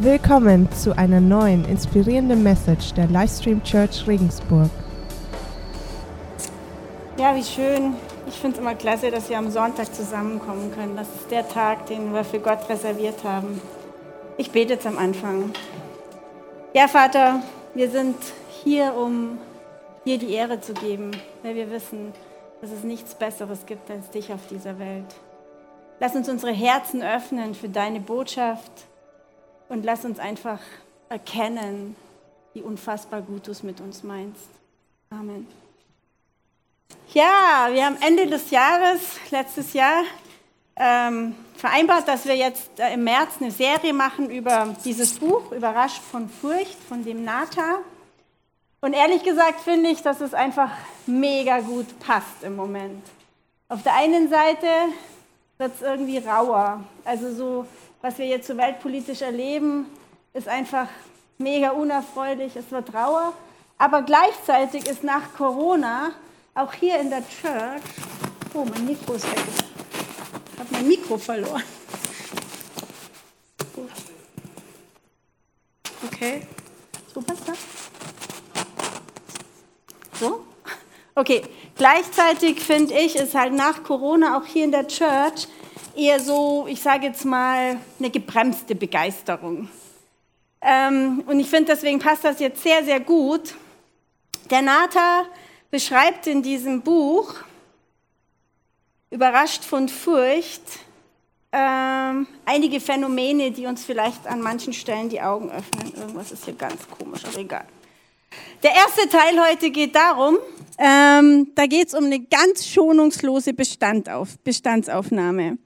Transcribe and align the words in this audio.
Willkommen 0.00 0.70
zu 0.70 0.96
einer 0.96 1.20
neuen 1.20 1.64
inspirierenden 1.64 2.44
Message 2.44 2.94
der 2.94 3.08
Livestream 3.08 3.60
Church 3.64 4.06
Regensburg. 4.06 4.70
Ja, 7.18 7.34
wie 7.34 7.42
schön. 7.42 7.96
Ich 8.28 8.34
finde 8.34 8.54
es 8.54 8.60
immer 8.60 8.76
klasse, 8.76 9.10
dass 9.10 9.28
wir 9.28 9.36
am 9.36 9.50
Sonntag 9.50 9.92
zusammenkommen 9.92 10.72
können. 10.72 10.94
Das 10.94 11.08
ist 11.08 11.28
der 11.32 11.48
Tag, 11.48 11.86
den 11.86 12.14
wir 12.14 12.22
für 12.22 12.38
Gott 12.38 12.68
reserviert 12.68 13.24
haben. 13.24 13.60
Ich 14.36 14.52
bete 14.52 14.74
jetzt 14.74 14.86
am 14.86 14.98
Anfang. 14.98 15.50
Ja, 16.74 16.86
Vater, 16.86 17.42
wir 17.74 17.90
sind 17.90 18.14
hier, 18.62 18.94
um 18.94 19.38
dir 20.06 20.18
die 20.18 20.32
Ehre 20.32 20.60
zu 20.60 20.74
geben, 20.74 21.10
weil 21.42 21.56
wir 21.56 21.72
wissen, 21.72 22.12
dass 22.60 22.70
es 22.70 22.84
nichts 22.84 23.16
Besseres 23.16 23.66
gibt 23.66 23.90
als 23.90 24.10
dich 24.10 24.32
auf 24.32 24.46
dieser 24.48 24.78
Welt. 24.78 25.16
Lass 25.98 26.14
uns 26.14 26.28
unsere 26.28 26.52
Herzen 26.52 27.02
öffnen 27.02 27.56
für 27.56 27.68
deine 27.68 27.98
Botschaft 27.98 28.70
und 29.68 29.84
lass 29.84 30.04
uns 30.04 30.18
einfach 30.18 30.60
erkennen, 31.08 31.96
wie 32.54 32.62
unfassbar 32.62 33.22
gut 33.22 33.46
du 33.46 33.50
es 33.50 33.62
mit 33.62 33.80
uns 33.80 34.02
meinst. 34.02 34.48
Amen. 35.10 35.46
Ja, 37.12 37.68
wir 37.70 37.84
haben 37.84 37.96
Ende 38.00 38.26
des 38.26 38.50
Jahres, 38.50 39.00
letztes 39.30 39.72
Jahr, 39.72 40.02
ähm, 40.76 41.34
vereinbart, 41.56 42.06
dass 42.06 42.24
wir 42.24 42.36
jetzt 42.36 42.78
äh, 42.78 42.94
im 42.94 43.04
März 43.04 43.34
eine 43.40 43.50
Serie 43.50 43.92
machen 43.92 44.30
über 44.30 44.74
dieses 44.84 45.18
Buch, 45.18 45.52
Überrascht 45.52 46.02
von 46.02 46.28
Furcht, 46.28 46.76
von 46.88 47.04
dem 47.04 47.24
Nata. 47.24 47.78
Und 48.80 48.92
ehrlich 48.92 49.24
gesagt 49.24 49.60
finde 49.60 49.90
ich, 49.90 50.02
dass 50.02 50.20
es 50.20 50.34
einfach 50.34 50.70
mega 51.06 51.60
gut 51.60 51.98
passt 51.98 52.42
im 52.42 52.54
Moment. 52.54 53.04
Auf 53.68 53.82
der 53.82 53.94
einen 53.94 54.30
Seite 54.30 54.66
wird 55.58 55.74
es 55.74 55.82
irgendwie 55.82 56.18
rauer. 56.18 56.84
Also 57.04 57.34
so, 57.34 57.66
was 58.00 58.18
wir 58.18 58.26
jetzt 58.26 58.46
so 58.46 58.56
weltpolitisch 58.56 59.22
erleben, 59.22 59.86
ist 60.32 60.48
einfach 60.48 60.88
mega 61.38 61.70
unerfreulich, 61.70 62.54
es 62.56 62.70
wird 62.70 62.94
rauer. 62.94 63.32
Aber 63.76 64.02
gleichzeitig 64.02 64.86
ist 64.86 65.04
nach 65.04 65.34
Corona 65.36 66.12
auch 66.54 66.72
hier 66.72 66.98
in 67.00 67.10
der 67.10 67.22
Church, 67.28 67.82
oh, 68.54 68.64
mein 68.64 68.86
Mikro 68.86 69.14
ist 69.14 69.30
weg. 69.30 69.44
Ich 70.52 70.58
habe 70.58 70.68
mein 70.72 70.88
Mikro 70.88 71.18
verloren. 71.18 71.62
Okay, 76.06 76.46
so 77.14 77.20
passt 77.20 77.48
das. 77.48 77.58
So? 80.18 80.44
Okay, 81.14 81.42
gleichzeitig 81.76 82.60
finde 82.60 82.94
ich, 82.94 83.14
ist 83.14 83.34
halt 83.34 83.52
nach 83.52 83.84
Corona 83.84 84.36
auch 84.36 84.44
hier 84.44 84.64
in 84.64 84.72
der 84.72 84.88
Church 84.88 85.46
eher 85.98 86.20
so, 86.20 86.66
ich 86.68 86.80
sage 86.80 87.06
jetzt 87.06 87.24
mal, 87.24 87.76
eine 87.98 88.10
gebremste 88.10 88.74
Begeisterung. 88.74 89.68
Ähm, 90.60 91.24
und 91.26 91.40
ich 91.40 91.48
finde, 91.48 91.72
deswegen 91.72 91.98
passt 91.98 92.24
das 92.24 92.40
jetzt 92.40 92.62
sehr, 92.62 92.84
sehr 92.84 93.00
gut. 93.00 93.54
Der 94.50 94.62
Nata 94.62 95.24
beschreibt 95.70 96.26
in 96.26 96.42
diesem 96.42 96.82
Buch, 96.82 97.34
überrascht 99.10 99.64
von 99.64 99.88
Furcht, 99.88 100.62
ähm, 101.50 102.26
einige 102.44 102.80
Phänomene, 102.80 103.50
die 103.50 103.66
uns 103.66 103.84
vielleicht 103.84 104.26
an 104.26 104.40
manchen 104.40 104.72
Stellen 104.72 105.08
die 105.08 105.20
Augen 105.20 105.50
öffnen. 105.50 105.94
Irgendwas 105.96 106.30
ist 106.30 106.44
hier 106.44 106.54
ganz 106.54 106.88
komisch, 106.88 107.24
aber 107.24 107.38
egal. 107.38 107.64
Der 108.62 108.72
erste 108.72 109.08
Teil 109.08 109.40
heute 109.48 109.70
geht 109.70 109.94
darum, 109.94 110.38
ähm, 110.78 111.48
da 111.54 111.66
geht 111.66 111.88
es 111.88 111.94
um 111.94 112.04
eine 112.04 112.20
ganz 112.20 112.66
schonungslose 112.66 113.54
Bestandauf, 113.54 114.38
Bestandsaufnahme. 114.44 115.58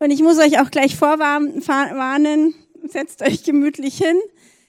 Und 0.00 0.10
ich 0.10 0.22
muss 0.22 0.38
euch 0.38 0.60
auch 0.60 0.70
gleich 0.70 0.96
vorwarnen, 0.96 2.54
setzt 2.84 3.22
euch 3.22 3.42
gemütlich 3.42 3.98
hin. 3.98 4.16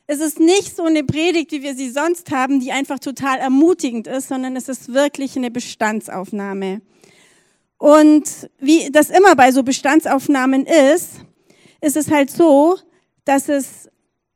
Es 0.08 0.21
ist 0.21 0.39
nicht 0.39 0.75
so 0.75 0.86
eine 0.86 1.03
Predigt, 1.03 1.52
wie 1.52 1.61
wir 1.61 1.75
sie 1.75 1.91
sonst 1.91 2.31
haben, 2.31 2.59
die 2.59 2.71
einfach 2.71 2.97
total 2.97 3.38
ermutigend 3.38 4.08
ist, 4.08 4.30
sondern 4.30 4.55
es 4.55 4.67
ist 4.67 4.91
wirklich 4.91 5.38
eine 5.38 5.52
Bestandsaufnahme. 5.52 6.81
Und 7.77 8.49
wie 8.58 8.89
das 8.92 9.11
immer 9.11 9.36
bei 9.36 9.52
so 9.52 9.61
Bestandsaufnahmen 9.61 10.65
ist, 10.65 11.21
ist 11.80 11.95
es 11.95 12.09
halt 12.09 12.31
so, 12.31 12.77
dass 13.23 13.49
es 13.49 13.87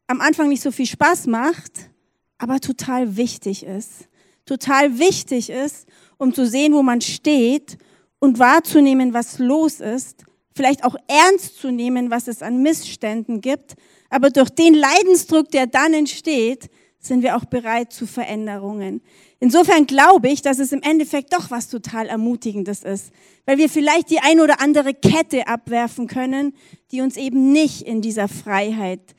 am 0.05 0.21
Anfang 0.21 0.49
nicht 0.49 0.61
so 0.61 0.71
viel 0.71 0.85
Spaß 0.85 1.25
macht, 1.25 1.89
aber 2.37 2.59
total 2.59 3.17
wichtig 3.17 3.65
ist. 3.65 4.07
Total 4.45 4.99
wichtig 4.99 5.49
ist, 5.49 5.87
um 6.17 6.33
zu 6.33 6.45
sehen, 6.45 6.73
wo 6.73 6.83
man 6.83 7.01
steht 7.01 7.79
und 8.19 8.37
wahrzunehmen, 8.37 9.13
was 9.13 9.39
los 9.39 9.79
ist, 9.79 10.23
vielleicht 10.55 10.83
auch 10.83 10.95
ernst 11.07 11.57
zu 11.59 11.71
nehmen, 11.71 12.11
was 12.11 12.27
es 12.27 12.41
an 12.41 12.61
Missständen 12.61 13.41
gibt 13.41 13.75
aber 14.13 14.29
durch 14.29 14.51
den 14.51 14.75
Leidensdruck, 14.75 15.49
der 15.49 15.65
dann 15.65 15.91
entsteht, 15.95 16.69
sind 16.99 17.23
wir 17.23 17.35
auch 17.35 17.45
bereit 17.45 17.91
zu 17.91 18.05
Veränderungen. 18.05 19.01
Insofern 19.39 19.87
glaube 19.87 20.29
ich, 20.29 20.43
dass 20.43 20.59
es 20.59 20.71
im 20.71 20.83
Endeffekt 20.83 21.33
doch 21.33 21.49
was 21.49 21.67
total 21.67 22.07
Ermutigendes 22.07 22.83
ist, 22.83 23.11
weil 23.47 23.57
wir 23.57 23.69
vielleicht 23.69 24.11
die 24.11 24.19
ein 24.19 24.39
oder 24.39 24.61
andere 24.61 24.93
Kette 24.93 25.47
abwerfen 25.47 26.05
können, 26.05 26.53
die 26.91 27.01
uns 27.01 27.17
eben 27.17 27.51
nicht 27.51 27.81
in 27.81 28.01
dieser 28.01 28.27
Freiheit, 28.27 29.15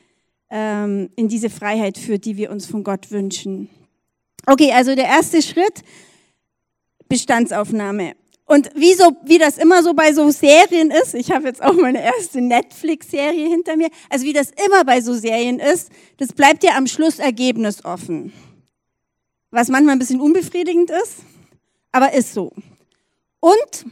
ähm, 0.48 1.10
in 1.16 1.26
diese 1.26 1.50
Freiheit 1.50 1.98
führt, 1.98 2.24
die 2.24 2.36
wir 2.36 2.52
uns 2.52 2.64
von 2.64 2.84
Gott 2.84 3.10
wünschen. 3.10 3.68
Okay, 4.46 4.70
also 4.70 4.94
der 4.94 5.06
erste 5.06 5.42
Schritt, 5.42 5.82
Bestandsaufnahme. 7.08 8.14
Und 8.46 8.70
wie, 8.74 8.92
so, 8.92 9.16
wie 9.24 9.38
das 9.38 9.56
immer 9.56 9.82
so 9.82 9.94
bei 9.94 10.12
so 10.12 10.30
Serien 10.30 10.90
ist, 10.90 11.14
ich 11.14 11.32
habe 11.32 11.46
jetzt 11.46 11.62
auch 11.62 11.72
meine 11.74 12.02
erste 12.02 12.42
Netflix-Serie 12.42 13.48
hinter 13.48 13.76
mir, 13.76 13.88
also 14.10 14.26
wie 14.26 14.34
das 14.34 14.50
immer 14.66 14.84
bei 14.84 15.00
so 15.00 15.14
Serien 15.14 15.58
ist, 15.60 15.90
das 16.18 16.28
bleibt 16.28 16.62
ja 16.62 16.76
am 16.76 16.86
Schluss 16.86 17.18
Ergebnis 17.18 17.84
offen. 17.84 18.32
Was 19.50 19.68
manchmal 19.68 19.94
ein 19.94 19.98
bisschen 19.98 20.20
unbefriedigend 20.20 20.90
ist, 20.90 21.20
aber 21.90 22.12
ist 22.12 22.34
so. 22.34 22.52
Und 23.40 23.86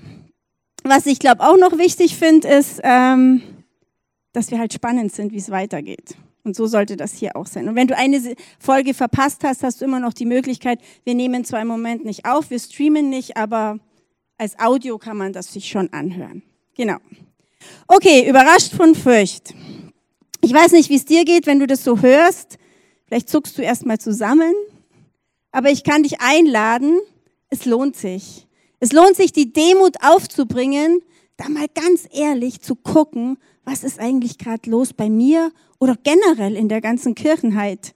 was 0.85 1.07
ich 1.07 1.19
glaube 1.19 1.43
auch 1.43 1.57
noch 1.57 1.79
wichtig 1.79 2.17
finde, 2.17 2.49
ist, 2.49 2.81
ähm, 2.83 3.43
dass 4.33 4.51
wir 4.51 4.59
halt 4.59 4.73
spannend 4.73 5.15
sind, 5.15 5.33
wie 5.33 5.39
es 5.39 5.51
weitergeht. 5.51 6.17
Und 6.45 6.57
so 6.57 6.67
sollte 6.67 6.97
das 6.97 7.15
hier 7.15 7.37
auch 7.37 7.47
sein. 7.47 7.69
Und 7.69 7.77
wenn 7.77 7.87
du 7.87 7.97
eine 7.97 8.35
Folge 8.59 8.93
verpasst 8.95 9.45
hast, 9.45 9.63
hast 9.63 9.81
du 9.81 9.85
immer 9.85 10.01
noch 10.01 10.13
die 10.13 10.27
Möglichkeit, 10.27 10.81
wir 11.05 11.15
nehmen 11.15 11.45
zwar 11.45 11.63
im 11.63 11.69
Moment 11.69 12.05
nicht 12.05 12.27
auf, 12.27 12.51
wir 12.51 12.59
streamen 12.59 13.09
nicht, 13.09 13.37
aber 13.37 13.79
als 14.43 14.59
Audio 14.59 14.99
kann 14.99 15.17
man 15.17 15.33
das 15.33 15.53
sich 15.53 15.69
schon 15.69 15.93
anhören. 15.93 16.43
Genau. 16.75 16.97
Okay, 17.87 18.29
überrascht 18.29 18.73
von 18.73 18.97
Furcht. 18.97 19.55
Ich 20.41 20.53
weiß 20.53 20.73
nicht, 20.73 20.91
wie 20.91 20.97
es 20.97 21.05
dir 21.05 21.25
geht, 21.25 21.47
wenn 21.47 21.61
du 21.61 21.69
das 21.69 21.85
so 21.85 22.01
hörst. 22.01 22.59
Vielleicht 23.07 23.29
zuckst 23.29 23.57
du 23.57 23.63
erstmal 23.63 24.01
zusammen. 24.01 24.53
Aber 25.53 25.71
ich 25.71 25.85
kann 25.85 26.03
dich 26.03 26.21
einladen, 26.21 26.99
es 27.51 27.67
lohnt 27.67 27.95
sich. 27.95 28.49
Es 28.81 28.91
lohnt 28.91 29.15
sich, 29.15 29.31
die 29.31 29.53
Demut 29.53 30.03
aufzubringen, 30.03 31.03
da 31.37 31.49
mal 31.49 31.69
ganz 31.73 32.09
ehrlich 32.11 32.61
zu 32.63 32.75
gucken, 32.75 33.39
was 33.65 33.85
ist 33.85 34.01
eigentlich 34.01 34.39
gerade 34.39 34.69
los 34.69 34.93
bei 34.93 35.09
mir 35.09 35.53
oder 35.79 35.97
generell 36.03 36.57
in 36.57 36.69
der 36.69 36.81
ganzen 36.81 37.15
Kirchenheit. 37.15 37.95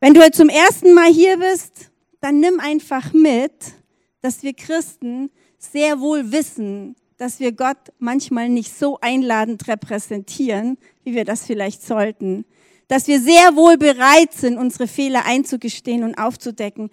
Wenn 0.00 0.14
du 0.14 0.28
zum 0.32 0.48
ersten 0.48 0.94
Mal 0.94 1.12
hier 1.12 1.36
bist, 1.38 1.92
dann 2.20 2.40
nimm 2.40 2.58
einfach 2.58 3.12
mit, 3.12 3.52
dass 4.22 4.42
wir 4.42 4.54
Christen 4.54 5.30
sehr 5.58 6.00
wohl 6.00 6.32
wissen, 6.32 6.96
dass 7.18 7.38
wir 7.38 7.52
Gott 7.52 7.76
manchmal 7.98 8.48
nicht 8.48 8.76
so 8.76 8.98
einladend 9.00 9.68
repräsentieren, 9.68 10.78
wie 11.04 11.14
wir 11.14 11.24
das 11.24 11.44
vielleicht 11.44 11.82
sollten. 11.82 12.44
Dass 12.88 13.06
wir 13.06 13.20
sehr 13.20 13.54
wohl 13.54 13.76
bereit 13.76 14.32
sind, 14.32 14.58
unsere 14.58 14.88
Fehler 14.88 15.24
einzugestehen 15.24 16.02
und 16.02 16.16
aufzudecken. 16.16 16.90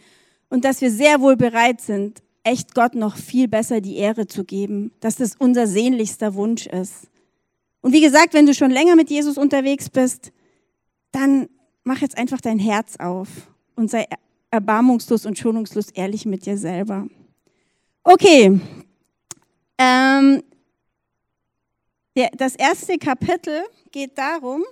Und 0.49 0.65
dass 0.65 0.81
wir 0.81 0.91
sehr 0.91 1.21
wohl 1.21 1.35
bereit 1.35 1.81
sind, 1.81 2.21
echt 2.43 2.75
Gott 2.75 2.95
noch 2.95 3.17
viel 3.17 3.47
besser 3.47 3.81
die 3.81 3.97
Ehre 3.97 4.27
zu 4.27 4.43
geben. 4.43 4.91
Dass 4.99 5.15
das 5.15 5.35
unser 5.37 5.67
sehnlichster 5.67 6.35
Wunsch 6.35 6.67
ist. 6.67 7.07
Und 7.81 7.93
wie 7.93 8.01
gesagt, 8.01 8.33
wenn 8.33 8.45
du 8.45 8.53
schon 8.53 8.71
länger 8.71 8.95
mit 8.95 9.09
Jesus 9.09 9.37
unterwegs 9.37 9.89
bist, 9.89 10.31
dann 11.11 11.49
mach 11.83 12.01
jetzt 12.01 12.17
einfach 12.17 12.41
dein 12.41 12.59
Herz 12.59 12.97
auf 12.97 13.29
und 13.75 13.89
sei 13.89 14.05
erbarmungslos 14.51 15.25
und 15.25 15.37
schonungslos 15.37 15.89
ehrlich 15.91 16.25
mit 16.25 16.45
dir 16.45 16.57
selber. 16.57 17.07
Okay. 18.11 18.59
Ähm, 19.77 20.43
der, 22.15 22.31
das 22.35 22.55
erste 22.55 22.97
Kapitel 22.97 23.61
geht 23.91 24.17
darum, 24.17 24.63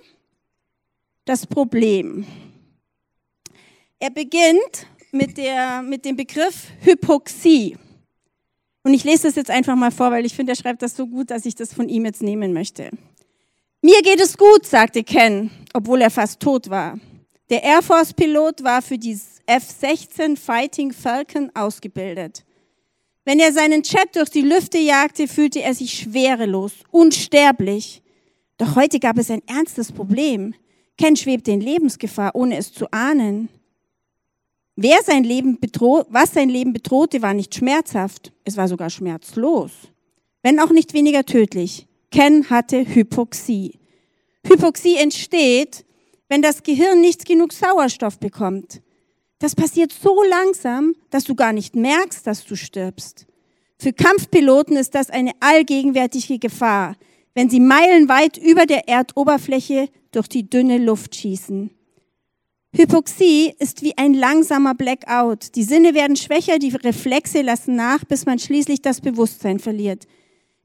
das 1.24 1.46
Problem. 1.46 2.26
Er 4.00 4.10
beginnt 4.10 4.88
mit, 5.12 5.38
der, 5.38 5.82
mit 5.82 6.04
dem 6.04 6.16
Begriff 6.16 6.66
Hypoxie. 6.80 7.76
Und 8.82 8.94
ich 8.94 9.04
lese 9.04 9.28
das 9.28 9.36
jetzt 9.36 9.52
einfach 9.52 9.76
mal 9.76 9.92
vor, 9.92 10.10
weil 10.10 10.26
ich 10.26 10.34
finde, 10.34 10.54
er 10.54 10.56
schreibt 10.56 10.82
das 10.82 10.96
so 10.96 11.06
gut, 11.06 11.30
dass 11.30 11.46
ich 11.46 11.54
das 11.54 11.72
von 11.72 11.88
ihm 11.88 12.06
jetzt 12.06 12.22
nehmen 12.22 12.52
möchte. 12.52 12.90
Mir 13.82 14.02
geht 14.02 14.18
es 14.18 14.36
gut, 14.36 14.66
sagte 14.66 15.04
Ken, 15.04 15.52
obwohl 15.74 16.02
er 16.02 16.10
fast 16.10 16.40
tot 16.40 16.70
war. 16.70 16.98
Der 17.50 17.62
Air 17.62 17.82
Force-Pilot 17.82 18.64
war 18.64 18.82
für 18.82 18.98
die 18.98 19.16
F-16 19.46 20.36
Fighting 20.36 20.92
Falcon 20.92 21.52
ausgebildet. 21.54 22.44
Wenn 23.28 23.40
er 23.40 23.52
seinen 23.52 23.82
Chat 23.82 24.16
durch 24.16 24.30
die 24.30 24.40
Lüfte 24.40 24.78
jagte, 24.78 25.28
fühlte 25.28 25.60
er 25.60 25.74
sich 25.74 25.92
schwerelos, 25.92 26.72
unsterblich. 26.90 28.00
Doch 28.56 28.74
heute 28.74 28.98
gab 29.00 29.18
es 29.18 29.30
ein 29.30 29.46
ernstes 29.46 29.92
Problem. 29.92 30.54
Ken 30.96 31.14
schwebte 31.14 31.50
in 31.50 31.60
Lebensgefahr, 31.60 32.34
ohne 32.34 32.56
es 32.56 32.72
zu 32.72 32.90
ahnen. 32.90 33.50
Wer 34.76 34.96
sein 35.04 35.24
Leben 35.24 35.60
bedroh 35.60 36.06
was 36.08 36.32
sein 36.32 36.48
Leben 36.48 36.72
bedrohte, 36.72 37.20
war 37.20 37.34
nicht 37.34 37.54
schmerzhaft, 37.54 38.32
es 38.46 38.56
war 38.56 38.66
sogar 38.66 38.88
schmerzlos, 38.88 39.72
wenn 40.42 40.58
auch 40.58 40.70
nicht 40.70 40.94
weniger 40.94 41.26
tödlich. 41.26 41.86
Ken 42.10 42.48
hatte 42.48 42.82
Hypoxie. 42.82 43.78
Hypoxie 44.46 44.96
entsteht, 44.96 45.84
wenn 46.30 46.40
das 46.40 46.62
Gehirn 46.62 47.02
nicht 47.02 47.26
genug 47.26 47.52
Sauerstoff 47.52 48.18
bekommt. 48.18 48.80
Das 49.38 49.54
passiert 49.54 49.92
so 49.92 50.22
langsam, 50.24 50.94
dass 51.10 51.24
du 51.24 51.34
gar 51.34 51.52
nicht 51.52 51.76
merkst, 51.76 52.26
dass 52.26 52.44
du 52.44 52.56
stirbst. 52.56 53.26
Für 53.78 53.92
Kampfpiloten 53.92 54.76
ist 54.76 54.94
das 54.94 55.10
eine 55.10 55.32
allgegenwärtige 55.40 56.38
Gefahr, 56.38 56.96
wenn 57.34 57.48
sie 57.48 57.60
meilenweit 57.60 58.36
über 58.36 58.66
der 58.66 58.88
Erdoberfläche 58.88 59.88
durch 60.10 60.28
die 60.28 60.50
dünne 60.50 60.78
Luft 60.78 61.14
schießen. 61.14 61.70
Hypoxie 62.74 63.54
ist 63.58 63.82
wie 63.82 63.96
ein 63.96 64.12
langsamer 64.12 64.74
Blackout. 64.74 65.54
Die 65.54 65.62
Sinne 65.62 65.94
werden 65.94 66.16
schwächer, 66.16 66.58
die 66.58 66.74
Reflexe 66.74 67.42
lassen 67.42 67.76
nach, 67.76 68.04
bis 68.04 68.26
man 68.26 68.38
schließlich 68.38 68.82
das 68.82 69.00
Bewusstsein 69.00 69.58
verliert. 69.58 70.06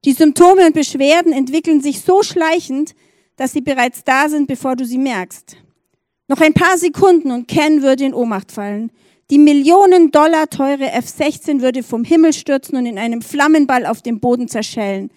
Die 0.03 0.13
Symptome 0.13 0.65
und 0.65 0.73
Beschwerden 0.73 1.31
entwickeln 1.31 1.81
sich 1.81 2.01
so 2.01 2.23
schleichend, 2.23 2.93
dass 3.37 3.53
sie 3.53 3.61
bereits 3.61 4.03
da 4.03 4.27
sind, 4.27 4.47
bevor 4.47 4.75
du 4.75 4.85
sie 4.85 4.97
merkst. 4.97 5.57
Noch 6.27 6.39
ein 6.39 6.53
paar 6.53 6.77
Sekunden 6.77 7.31
und 7.31 7.47
Ken 7.47 7.81
würde 7.81 8.05
in 8.05 8.13
Ohnmacht 8.13 8.51
fallen. 8.51 8.91
Die 9.29 9.39
Millionen 9.39 10.11
Dollar 10.11 10.49
teure 10.49 10.91
F-16 10.91 11.61
würde 11.61 11.83
vom 11.83 12.03
Himmel 12.03 12.33
stürzen 12.33 12.77
und 12.77 12.85
in 12.85 12.97
einem 12.97 13.21
Flammenball 13.21 13.85
auf 13.85 14.01
dem 14.01 14.19
Boden 14.19 14.47
zerschellen. 14.47 15.09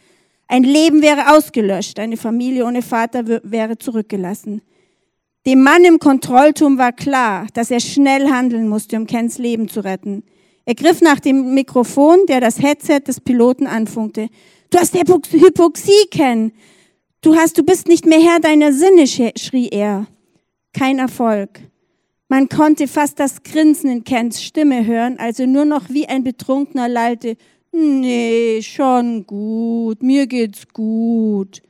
Ein 0.49 0.62
Leben 0.62 1.03
wäre 1.03 1.35
ausgelöscht, 1.37 1.99
eine 1.99 2.17
Familie 2.17 2.64
ohne 2.64 2.82
Vater 2.82 3.25
wäre 3.26 3.79
zurückgelassen. 3.79 4.62
Dem 5.44 5.62
Mann 5.62 5.85
im 5.85 5.99
Kontrollturm 5.99 6.79
war 6.79 6.93
klar, 6.93 7.47
dass 7.55 7.70
er 7.70 7.81
schnell 7.81 8.29
handeln 8.29 8.69
musste, 8.69 8.97
um 8.97 9.06
Kens 9.06 9.38
Leben 9.38 9.69
zu 9.69 9.81
retten. 9.81 10.25
Er 10.64 10.75
griff 10.75 11.00
nach 11.00 11.20
dem 11.20 11.55
Mikrofon, 11.55 12.26
der 12.29 12.41
das 12.41 12.61
Headset 12.61 13.00
des 13.06 13.20
Piloten 13.20 13.69
anfunkte. 13.69 14.29
Du 14.70 14.79
hast 14.79 14.94
Hypoxie, 14.94 16.06
Ken. 16.11 16.52
Du 17.20 17.37
hast, 17.37 17.59
du 17.59 17.62
bist 17.62 17.87
nicht 17.87 18.06
mehr 18.06 18.20
Herr 18.20 18.41
deiner 18.41 18.73
Sinne, 18.73 19.06
schrie 19.06 19.69
er. 19.69 20.06
Kein 20.76 20.99
Erfolg. 20.99 21.61
Man 22.28 22.50
konnte 22.50 22.87
fast 22.87 23.19
das 23.19 23.43
Grinsen 23.43 23.88
in 23.88 24.05
Kens 24.05 24.43
Stimme 24.43 24.84
hören, 24.84 25.19
als 25.19 25.38
er 25.38 25.46
nur 25.46 25.64
noch 25.64 25.88
wie 25.88 26.06
ein 26.06 26.23
Betrunkener 26.23 26.87
lallte. 26.87 27.38
Nee, 27.73 28.61
schon 28.61 29.26
gut, 29.26 30.02
mir 30.02 30.26
geht's 30.26 30.69
gut. 30.69 31.62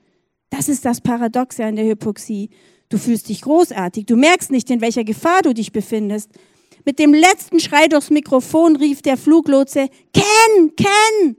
Das 0.51 0.69
ist 0.69 0.85
das 0.85 1.01
Paradoxe 1.01 1.65
an 1.65 1.77
der 1.77 1.85
Hypoxie. 1.85 2.51
Du 2.89 2.99
fühlst 2.99 3.29
dich 3.29 3.43
großartig, 3.43 4.07
du 4.07 4.17
merkst 4.17 4.51
nicht, 4.51 4.71
in 4.71 4.81
welcher 4.81 5.05
Gefahr 5.05 5.43
du 5.43 5.55
dich 5.55 5.71
befindest. 5.71 6.33
Mit 6.85 6.99
dem 6.99 7.15
letzten 7.15 7.61
Schrei 7.61 7.87
durchs 7.87 8.11
Mikrofon 8.11 8.75
rief 8.75 9.03
der 9.03 9.17
Fluglotse, 9.17 9.89
Ken, 10.13 10.75
Ken! 10.75 11.37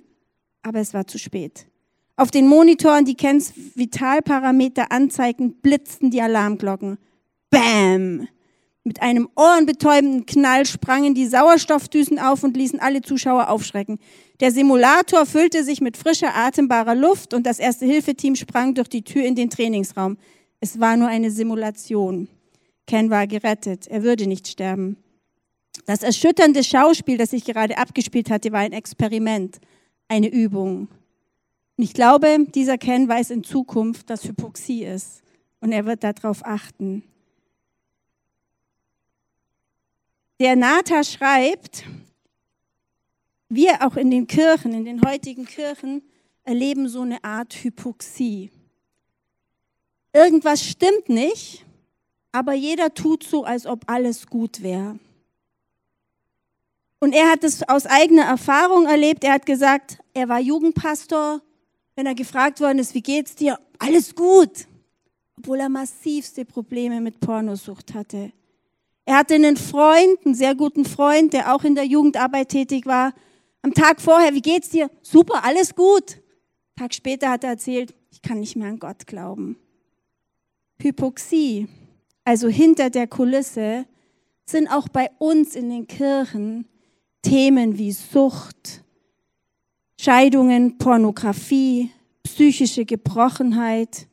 Aber 0.61 0.79
es 0.79 0.93
war 0.93 1.05
zu 1.05 1.19
spät. 1.19 1.67
Auf 2.15 2.31
den 2.31 2.47
Monitoren, 2.47 3.03
die 3.03 3.15
Kens 3.15 3.53
Vitalparameter 3.75 4.89
anzeigten, 4.93 5.55
blitzten 5.61 6.11
die 6.11 6.21
Alarmglocken. 6.21 6.97
Bam! 7.49 8.27
Mit 8.83 9.01
einem 9.01 9.27
ohrenbetäubenden 9.35 10.25
Knall 10.25 10.65
sprangen 10.65 11.13
die 11.13 11.27
Sauerstoffdüsen 11.27 12.19
auf 12.19 12.43
und 12.43 12.55
ließen 12.55 12.79
alle 12.79 13.01
Zuschauer 13.01 13.49
aufschrecken. 13.49 13.99
Der 14.39 14.51
Simulator 14.51 15.25
füllte 15.25 15.65
sich 15.65 15.81
mit 15.81 15.97
frischer, 15.97 16.35
atembarer 16.35 16.95
Luft 16.95 17.33
und 17.33 17.45
das 17.45 17.59
Erste-Hilfe-Team 17.59 18.35
sprang 18.35 18.75
durch 18.75 18.87
die 18.87 19.03
Tür 19.03 19.25
in 19.25 19.35
den 19.35 19.49
Trainingsraum. 19.49 20.17
Es 20.61 20.79
war 20.79 20.95
nur 20.95 21.09
eine 21.09 21.31
Simulation. 21.31 22.29
Ken 22.85 23.09
war 23.09 23.27
gerettet. 23.27 23.87
Er 23.87 24.03
würde 24.03 24.25
nicht 24.25 24.47
sterben. 24.47 24.95
Das 25.85 26.01
erschütternde 26.01 26.63
Schauspiel, 26.63 27.17
das 27.17 27.31
sich 27.31 27.43
gerade 27.43 27.77
abgespielt 27.77 28.29
hatte, 28.29 28.51
war 28.53 28.61
ein 28.61 28.73
Experiment, 28.73 29.59
eine 30.07 30.29
Übung. 30.29 30.87
Und 31.77 31.83
ich 31.83 31.93
glaube, 31.93 32.37
dieser 32.55 32.77
Ken 32.77 33.07
weiß 33.07 33.31
in 33.31 33.43
Zukunft, 33.43 34.09
dass 34.09 34.23
Hypoxie 34.23 34.85
ist. 34.85 35.21
Und 35.59 35.73
er 35.73 35.85
wird 35.85 36.03
darauf 36.03 36.45
achten. 36.45 37.03
Der 40.39 40.55
Nata 40.55 41.03
schreibt, 41.03 41.83
wir 43.49 43.85
auch 43.85 43.95
in 43.95 44.11
den 44.11 44.27
Kirchen, 44.27 44.73
in 44.73 44.85
den 44.85 45.01
heutigen 45.03 45.45
Kirchen, 45.45 46.03
erleben 46.43 46.87
so 46.87 47.01
eine 47.01 47.23
Art 47.23 47.53
Hypoxie. 47.63 48.51
Irgendwas 50.13 50.63
stimmt 50.63 51.09
nicht, 51.09 51.65
aber 52.31 52.53
jeder 52.53 52.93
tut 52.93 53.23
so, 53.23 53.45
als 53.45 53.65
ob 53.65 53.89
alles 53.89 54.27
gut 54.27 54.61
wäre. 54.61 54.99
Und 56.99 57.13
er 57.13 57.31
hat 57.31 57.43
es 57.43 57.67
aus 57.67 57.85
eigener 57.85 58.23
Erfahrung 58.23 58.85
erlebt. 58.85 59.23
Er 59.23 59.33
hat 59.33 59.45
gesagt, 59.45 59.99
er 60.13 60.29
war 60.29 60.39
Jugendpastor. 60.39 61.41
Wenn 61.95 62.05
er 62.05 62.15
gefragt 62.15 62.59
worden 62.59 62.79
ist, 62.79 62.93
wie 62.93 63.01
geht's 63.01 63.35
dir? 63.35 63.59
Alles 63.79 64.15
gut. 64.15 64.67
Obwohl 65.37 65.59
er 65.59 65.69
massivste 65.69 66.45
Probleme 66.45 67.01
mit 67.01 67.19
Pornosucht 67.19 67.93
hatte. 67.93 68.31
Er 69.07 69.19
hatte 69.19 69.35
einen 69.35 69.55
Freund, 69.55 70.25
einen 70.25 70.35
sehr 70.35 70.53
guten 70.53 70.83
Freund, 70.83 71.31
der 71.31 71.55
auch 71.55 71.63
in 71.63 71.75
der 71.75 71.85
Jugendarbeit 71.85 72.49
tätig 72.49 72.85
war. 72.85 73.13
Am 73.61 73.73
Tag 73.73 74.01
vorher, 74.01 74.33
wie 74.33 74.41
geht's 74.41 74.67
dir? 74.67 74.91
Super, 75.01 75.45
alles 75.45 75.75
gut. 75.75 76.21
Tag 76.75 76.93
später 76.93 77.29
hat 77.29 77.45
er 77.45 77.51
erzählt, 77.51 77.95
ich 78.11 78.21
kann 78.21 78.41
nicht 78.41 78.57
mehr 78.57 78.67
an 78.67 78.79
Gott 78.79 79.07
glauben. 79.07 79.55
Hypoxie, 80.81 81.69
also 82.25 82.49
hinter 82.49 82.89
der 82.89 83.07
Kulisse, 83.07 83.85
sind 84.45 84.67
auch 84.67 84.89
bei 84.89 85.09
uns 85.19 85.55
in 85.55 85.69
den 85.69 85.87
Kirchen 85.87 86.67
Themen 87.21 87.77
wie 87.77 87.93
Sucht, 87.93 88.83
Scheidungen, 89.97 90.77
Pornografie, 90.77 91.91
psychische 92.23 92.83
Gebrochenheit, 92.83 94.09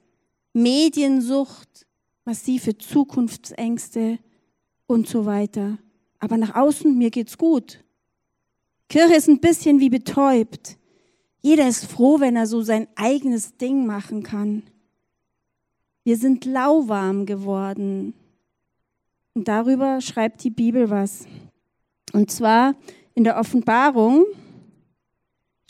Mediensucht, 0.53 1.85
massive 2.25 2.79
Zukunftsängste, 2.79 4.21
und 4.87 5.09
so 5.09 5.27
weiter. 5.27 5.79
Aber 6.19 6.37
nach 6.37 6.55
außen, 6.55 6.97
mir 6.97 7.11
geht's 7.11 7.39
gut. 7.39 7.85
Kirche 8.89 9.15
ist 9.15 9.29
ein 9.29 9.41
bisschen 9.41 9.81
wie 9.81 9.91
betäubt. 9.91 10.77
Jeder 11.43 11.69
ist 11.69 11.85
froh, 11.85 12.21
wenn 12.21 12.37
er 12.37 12.47
so 12.47 12.63
sein 12.63 12.89
eigenes 12.95 13.57
Ding 13.57 13.87
machen 13.87 14.23
kann. 14.23 14.63
Wir 16.05 16.17
sind 16.17 16.45
lauwarm 16.45 17.27
geworden. 17.27 18.15
Und 19.35 19.49
darüber 19.49 20.01
schreibt 20.01 20.45
die 20.45 20.51
Bibel 20.51 20.91
was. 20.91 21.27
Und 22.13 22.31
zwar 22.31 22.75
in 23.15 23.25
der 23.25 23.39
Offenbarung 23.39 24.25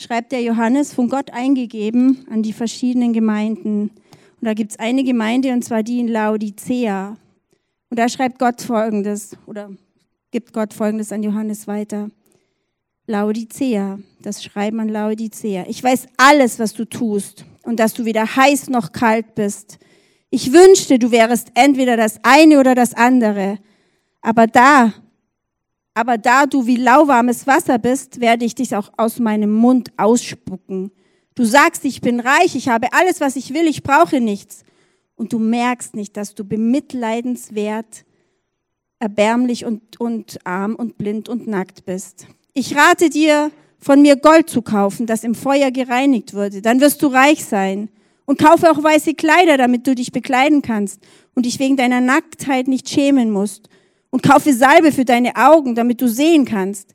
schreibt 0.01 0.31
der 0.31 0.41
Johannes 0.43 0.93
von 0.93 1.09
Gott 1.09 1.31
eingegeben 1.31 2.25
an 2.29 2.43
die 2.43 2.53
verschiedenen 2.53 3.13
Gemeinden. 3.13 3.89
Und 4.39 4.41
da 4.41 4.53
gibt 4.53 4.71
es 4.71 4.79
eine 4.79 5.03
Gemeinde, 5.03 5.51
und 5.51 5.63
zwar 5.63 5.83
die 5.83 5.99
in 5.99 6.07
Laodicea. 6.07 7.17
Und 7.95 7.99
da 7.99 8.09
schreibt 8.09 8.39
Gott 8.39 8.61
Folgendes 8.61 9.37
oder 9.45 9.69
gibt 10.29 10.51
Gott 10.51 10.73
Folgendes 10.73 11.13
an 11.13 11.23
Johannes 11.23 11.65
weiter. 11.65 12.09
Laodicea, 13.07 13.99
das 14.21 14.43
Schreiben 14.43 14.81
an 14.81 14.89
Laodicea. 14.89 15.63
Ich 15.69 15.81
weiß 15.81 16.07
alles, 16.17 16.59
was 16.59 16.73
du 16.73 16.83
tust 16.83 17.45
und 17.63 17.79
dass 17.79 17.93
du 17.93 18.03
weder 18.03 18.35
heiß 18.35 18.69
noch 18.69 18.91
kalt 18.91 19.33
bist. 19.35 19.77
Ich 20.29 20.51
wünschte, 20.51 20.99
du 20.99 21.09
wärest 21.11 21.51
entweder 21.53 21.95
das 21.95 22.19
eine 22.23 22.59
oder 22.59 22.75
das 22.75 22.93
andere. 22.95 23.59
Aber 24.19 24.45
da, 24.47 24.93
aber 25.93 26.17
da 26.17 26.47
du 26.47 26.67
wie 26.67 26.75
lauwarmes 26.75 27.47
Wasser 27.47 27.77
bist, 27.77 28.19
werde 28.19 28.43
ich 28.43 28.55
dich 28.55 28.75
auch 28.75 28.91
aus 28.97 29.19
meinem 29.19 29.53
Mund 29.53 29.93
ausspucken. 29.95 30.91
Du 31.33 31.45
sagst, 31.45 31.85
ich 31.85 32.01
bin 32.01 32.19
reich, 32.19 32.57
ich 32.57 32.67
habe 32.67 32.91
alles, 32.91 33.21
was 33.21 33.37
ich 33.37 33.53
will, 33.53 33.69
ich 33.69 33.83
brauche 33.83 34.19
nichts 34.19 34.65
und 35.15 35.33
du 35.33 35.39
merkst 35.39 35.95
nicht, 35.95 36.17
dass 36.17 36.35
du 36.35 36.43
bemitleidenswert, 36.43 38.05
erbärmlich 38.99 39.65
und, 39.65 39.99
und 39.99 40.39
arm 40.45 40.75
und 40.75 40.97
blind 40.97 41.29
und 41.29 41.47
nackt 41.47 41.85
bist. 41.85 42.27
Ich 42.53 42.75
rate 42.75 43.09
dir, 43.09 43.51
von 43.85 44.01
mir 44.01 44.15
Gold 44.15 44.49
zu 44.49 44.63
kaufen, 44.63 45.05
das 45.05 45.23
im 45.23 45.35
Feuer 45.35 45.69
gereinigt 45.69 46.33
wurde. 46.33 46.61
Dann 46.61 46.81
wirst 46.81 47.03
du 47.03 47.07
reich 47.07 47.45
sein. 47.45 47.89
Und 48.25 48.39
kaufe 48.39 48.71
auch 48.71 48.81
weiße 48.81 49.13
Kleider, 49.13 49.57
damit 49.57 49.85
du 49.85 49.93
dich 49.93 50.11
bekleiden 50.11 50.63
kannst 50.63 50.99
und 51.35 51.45
dich 51.45 51.59
wegen 51.59 51.77
deiner 51.77 52.01
Nacktheit 52.01 52.67
nicht 52.67 52.89
schämen 52.89 53.29
musst. 53.29 53.69
Und 54.09 54.23
kaufe 54.23 54.53
Salbe 54.53 54.91
für 54.91 55.05
deine 55.05 55.35
Augen, 55.35 55.75
damit 55.75 56.01
du 56.01 56.07
sehen 56.07 56.45
kannst. 56.45 56.93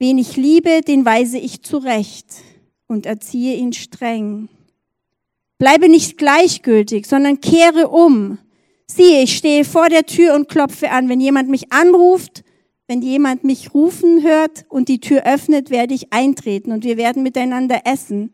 Wen 0.00 0.18
ich 0.18 0.36
liebe, 0.36 0.80
den 0.80 1.04
weise 1.04 1.38
ich 1.38 1.62
zurecht 1.62 2.26
und 2.88 3.06
erziehe 3.06 3.54
ihn 3.54 3.72
streng. 3.72 4.48
Bleibe 5.58 5.88
nicht 5.88 6.18
gleichgültig, 6.18 7.06
sondern 7.06 7.40
kehre 7.40 7.88
um. 7.88 8.38
Siehe, 8.86 9.22
ich 9.22 9.36
stehe 9.36 9.64
vor 9.64 9.88
der 9.88 10.06
Tür 10.06 10.34
und 10.34 10.48
klopfe 10.48 10.90
an. 10.90 11.08
Wenn 11.08 11.20
jemand 11.20 11.48
mich 11.50 11.72
anruft, 11.72 12.44
wenn 12.86 13.02
jemand 13.02 13.44
mich 13.44 13.74
rufen 13.74 14.22
hört 14.22 14.64
und 14.68 14.88
die 14.88 15.00
Tür 15.00 15.24
öffnet, 15.26 15.70
werde 15.70 15.94
ich 15.94 16.12
eintreten 16.12 16.72
und 16.72 16.84
wir 16.84 16.96
werden 16.96 17.22
miteinander 17.22 17.80
essen. 17.84 18.32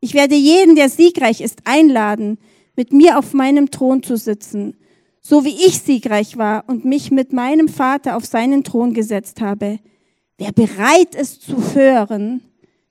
Ich 0.00 0.14
werde 0.14 0.36
jeden, 0.36 0.76
der 0.76 0.88
siegreich 0.88 1.40
ist, 1.42 1.58
einladen, 1.64 2.38
mit 2.76 2.92
mir 2.92 3.18
auf 3.18 3.34
meinem 3.34 3.70
Thron 3.70 4.02
zu 4.02 4.16
sitzen, 4.16 4.76
so 5.20 5.44
wie 5.44 5.54
ich 5.66 5.80
siegreich 5.80 6.38
war 6.38 6.64
und 6.66 6.86
mich 6.86 7.10
mit 7.10 7.34
meinem 7.34 7.68
Vater 7.68 8.16
auf 8.16 8.24
seinen 8.24 8.64
Thron 8.64 8.94
gesetzt 8.94 9.42
habe. 9.42 9.80
Wer 10.38 10.52
bereit 10.52 11.14
ist 11.14 11.42
zu 11.42 11.74
hören, 11.74 12.40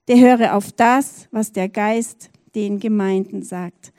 der 0.07 0.19
höre 0.19 0.55
auf 0.55 0.71
das, 0.73 1.27
was 1.31 1.51
der 1.51 1.69
Geist 1.69 2.29
den 2.55 2.79
Gemeinden 2.79 3.43
sagt. 3.43 3.91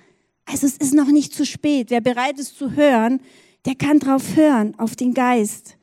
Also 0.45 0.67
es 0.67 0.77
ist 0.77 0.95
noch 0.95 1.09
nicht 1.09 1.35
zu 1.35 1.47
spät. 1.47 1.91
Wer 1.91 2.01
bereit 2.01 2.39
ist 2.39 2.59
zu 2.59 2.73
hören, 2.73 3.21
der 3.67 3.75
kann 3.75 3.99
drauf 3.99 4.37
hören, 4.37 4.75
auf 4.79 4.97
den 4.97 5.15
Geist. 5.15 5.77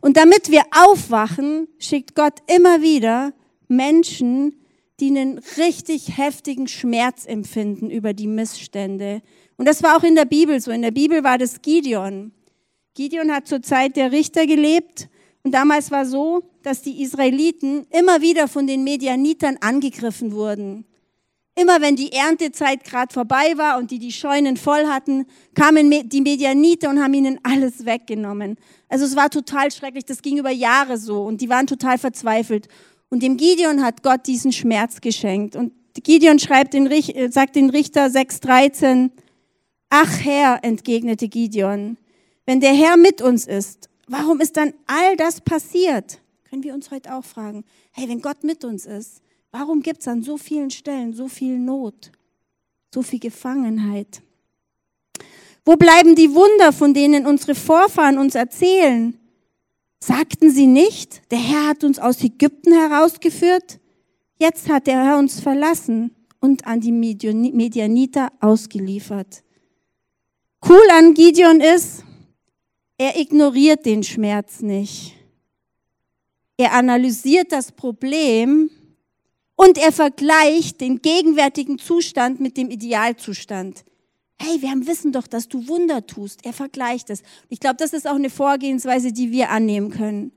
Und 0.00 0.16
damit 0.16 0.50
wir 0.50 0.62
aufwachen, 0.70 1.68
schickt 1.78 2.14
Gott 2.14 2.40
immer 2.46 2.82
wieder 2.82 3.32
Menschen, 3.68 4.56
die 5.00 5.08
einen 5.08 5.38
richtig 5.56 6.16
heftigen 6.16 6.68
Schmerz 6.68 7.24
empfinden 7.26 7.90
über 7.90 8.12
die 8.12 8.26
Missstände. 8.26 9.22
Und 9.56 9.66
das 9.66 9.82
war 9.82 9.96
auch 9.96 10.04
in 10.04 10.14
der 10.14 10.24
Bibel 10.24 10.60
so. 10.60 10.70
In 10.70 10.82
der 10.82 10.90
Bibel 10.90 11.24
war 11.24 11.38
das 11.38 11.62
Gideon. 11.62 12.32
Gideon 12.94 13.32
hat 13.32 13.48
zur 13.48 13.62
Zeit 13.62 13.96
der 13.96 14.12
Richter 14.12 14.46
gelebt 14.46 15.08
und 15.42 15.52
damals 15.52 15.90
war 15.90 16.06
so, 16.06 16.42
dass 16.62 16.82
die 16.82 17.02
Israeliten 17.02 17.86
immer 17.90 18.20
wieder 18.20 18.48
von 18.48 18.66
den 18.66 18.84
Medianitern 18.84 19.56
angegriffen 19.60 20.32
wurden. 20.32 20.84
Immer 21.54 21.82
wenn 21.82 21.96
die 21.96 22.12
Erntezeit 22.12 22.82
gerade 22.82 23.12
vorbei 23.12 23.52
war 23.56 23.78
und 23.78 23.90
die 23.90 23.98
die 23.98 24.12
Scheunen 24.12 24.56
voll 24.56 24.86
hatten, 24.86 25.26
kamen 25.54 26.08
die 26.08 26.20
Medianiter 26.22 26.88
und 26.88 27.02
haben 27.02 27.12
ihnen 27.12 27.38
alles 27.42 27.84
weggenommen. 27.84 28.56
Also 28.88 29.04
es 29.04 29.16
war 29.16 29.28
total 29.28 29.70
schrecklich, 29.70 30.06
das 30.06 30.22
ging 30.22 30.38
über 30.38 30.50
Jahre 30.50 30.96
so 30.96 31.22
und 31.24 31.42
die 31.42 31.50
waren 31.50 31.66
total 31.66 31.98
verzweifelt. 31.98 32.68
Und 33.10 33.22
dem 33.22 33.36
Gideon 33.36 33.82
hat 33.84 34.02
Gott 34.02 34.26
diesen 34.26 34.52
Schmerz 34.52 35.02
geschenkt. 35.02 35.54
Und 35.54 35.72
Gideon 36.02 36.38
schreibt 36.38 36.72
den, 36.72 36.86
äh, 36.86 37.30
sagt 37.30 37.56
den 37.56 37.68
Richter 37.68 38.06
6,13, 38.06 39.10
Ach 39.90 40.24
Herr, 40.24 40.60
entgegnete 40.62 41.28
Gideon, 41.28 41.98
wenn 42.46 42.60
der 42.60 42.72
Herr 42.72 42.96
mit 42.96 43.20
uns 43.20 43.46
ist, 43.46 43.90
warum 44.08 44.40
ist 44.40 44.56
dann 44.56 44.72
all 44.86 45.16
das 45.16 45.42
passiert? 45.42 46.18
Können 46.48 46.64
wir 46.64 46.72
uns 46.72 46.90
heute 46.90 47.14
auch 47.14 47.24
fragen. 47.24 47.64
Hey, 47.92 48.08
wenn 48.08 48.22
Gott 48.22 48.42
mit 48.42 48.64
uns 48.64 48.86
ist, 48.86 49.21
warum 49.52 49.82
gibt 49.82 50.00
es 50.00 50.08
an 50.08 50.22
so 50.22 50.36
vielen 50.36 50.70
Stellen 50.70 51.14
so 51.14 51.28
viel 51.28 51.58
Not, 51.58 52.10
so 52.92 53.02
viel 53.02 53.20
Gefangenheit? 53.20 54.22
Wo 55.64 55.76
bleiben 55.76 56.16
die 56.16 56.34
Wunder, 56.34 56.72
von 56.72 56.92
denen 56.92 57.26
unsere 57.26 57.54
Vorfahren 57.54 58.18
uns 58.18 58.34
erzählen? 58.34 59.16
Sagten 60.00 60.50
sie 60.50 60.66
nicht, 60.66 61.30
der 61.30 61.38
Herr 61.38 61.68
hat 61.68 61.84
uns 61.84 62.00
aus 62.00 62.24
Ägypten 62.24 62.72
herausgeführt? 62.72 63.78
Jetzt 64.38 64.68
hat 64.68 64.88
der 64.88 65.04
Herr 65.04 65.18
uns 65.18 65.38
verlassen 65.38 66.16
und 66.40 66.66
an 66.66 66.80
die 66.80 66.90
Medianiter 66.90 68.32
ausgeliefert. 68.40 69.44
Cool 70.68 70.82
an 70.90 71.14
Gideon 71.14 71.60
ist, 71.60 72.04
er 72.98 73.16
ignoriert 73.18 73.86
den 73.86 74.02
Schmerz 74.02 74.60
nicht. 74.60 75.14
Er 76.56 76.72
analysiert 76.72 77.52
das 77.52 77.70
Problem 77.70 78.70
und 79.56 79.78
er 79.78 79.92
vergleicht 79.92 80.80
den 80.80 81.02
gegenwärtigen 81.02 81.78
Zustand 81.78 82.40
mit 82.40 82.56
dem 82.56 82.70
Idealzustand 82.70 83.84
hey, 84.42 84.60
wir 84.60 84.70
haben 84.70 84.86
wissen 84.86 85.12
doch, 85.12 85.26
dass 85.26 85.48
du 85.48 85.68
Wunder 85.68 86.06
tust. 86.06 86.44
Er 86.44 86.52
vergleicht 86.52 87.10
es. 87.10 87.22
Ich 87.48 87.60
glaube, 87.60 87.76
das 87.76 87.92
ist 87.92 88.08
auch 88.08 88.16
eine 88.16 88.30
Vorgehensweise, 88.30 89.12
die 89.12 89.30
wir 89.30 89.50
annehmen 89.50 89.90
können. 89.90 90.32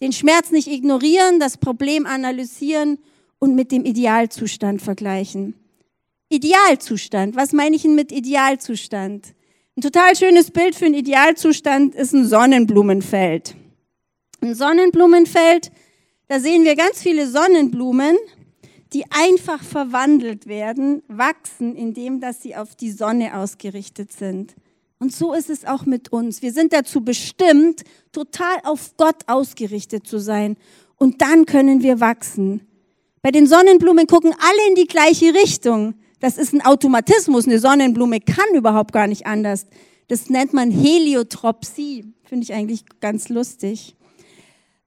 Den 0.00 0.12
Schmerz 0.12 0.50
nicht 0.50 0.68
ignorieren, 0.68 1.40
das 1.40 1.58
Problem 1.58 2.06
analysieren 2.06 2.98
und 3.38 3.54
mit 3.54 3.72
dem 3.72 3.84
Idealzustand 3.84 4.80
vergleichen. 4.80 5.54
Idealzustand, 6.28 7.34
was 7.34 7.52
meine 7.52 7.76
ich 7.76 7.82
denn 7.82 7.94
mit 7.94 8.12
Idealzustand? 8.12 9.34
Ein 9.76 9.82
total 9.82 10.14
schönes 10.16 10.50
Bild 10.50 10.74
für 10.74 10.86
einen 10.86 10.94
Idealzustand 10.94 11.94
ist 11.94 12.12
ein 12.12 12.26
Sonnenblumenfeld. 12.26 13.56
Ein 14.40 14.54
Sonnenblumenfeld, 14.54 15.72
da 16.28 16.38
sehen 16.38 16.64
wir 16.64 16.76
ganz 16.76 17.02
viele 17.02 17.28
Sonnenblumen 17.28 18.16
die 18.92 19.04
einfach 19.10 19.62
verwandelt 19.62 20.46
werden, 20.46 21.02
wachsen, 21.08 21.76
indem 21.76 22.20
dass 22.20 22.42
sie 22.42 22.56
auf 22.56 22.74
die 22.74 22.90
Sonne 22.90 23.36
ausgerichtet 23.36 24.12
sind. 24.12 24.54
Und 24.98 25.14
so 25.14 25.32
ist 25.32 25.48
es 25.48 25.64
auch 25.64 25.86
mit 25.86 26.12
uns. 26.12 26.42
Wir 26.42 26.52
sind 26.52 26.72
dazu 26.72 27.00
bestimmt, 27.02 27.84
total 28.12 28.56
auf 28.64 28.96
Gott 28.96 29.22
ausgerichtet 29.28 30.06
zu 30.06 30.18
sein. 30.18 30.56
Und 30.96 31.22
dann 31.22 31.46
können 31.46 31.82
wir 31.82 32.00
wachsen. 32.00 32.66
Bei 33.22 33.30
den 33.30 33.46
Sonnenblumen 33.46 34.06
gucken 34.06 34.34
alle 34.38 34.68
in 34.68 34.74
die 34.74 34.86
gleiche 34.86 35.34
Richtung. 35.34 35.94
Das 36.20 36.36
ist 36.36 36.52
ein 36.52 36.64
Automatismus. 36.64 37.46
Eine 37.46 37.58
Sonnenblume 37.58 38.20
kann 38.20 38.54
überhaupt 38.54 38.92
gar 38.92 39.06
nicht 39.06 39.26
anders. 39.26 39.66
Das 40.08 40.28
nennt 40.28 40.52
man 40.52 40.70
Heliotropsie. 40.70 42.12
Finde 42.24 42.44
ich 42.44 42.52
eigentlich 42.52 42.84
ganz 43.00 43.30
lustig. 43.30 43.96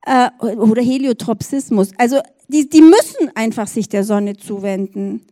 Äh, 0.06 0.30
oder 0.40 0.82
Heliotropsismus. 0.82 1.90
Also 1.98 2.20
die, 2.48 2.68
die 2.68 2.82
müssen 2.82 3.34
einfach 3.34 3.66
sich 3.66 3.88
der 3.88 4.04
Sonne 4.04 4.36
zuwenden. 4.36 5.22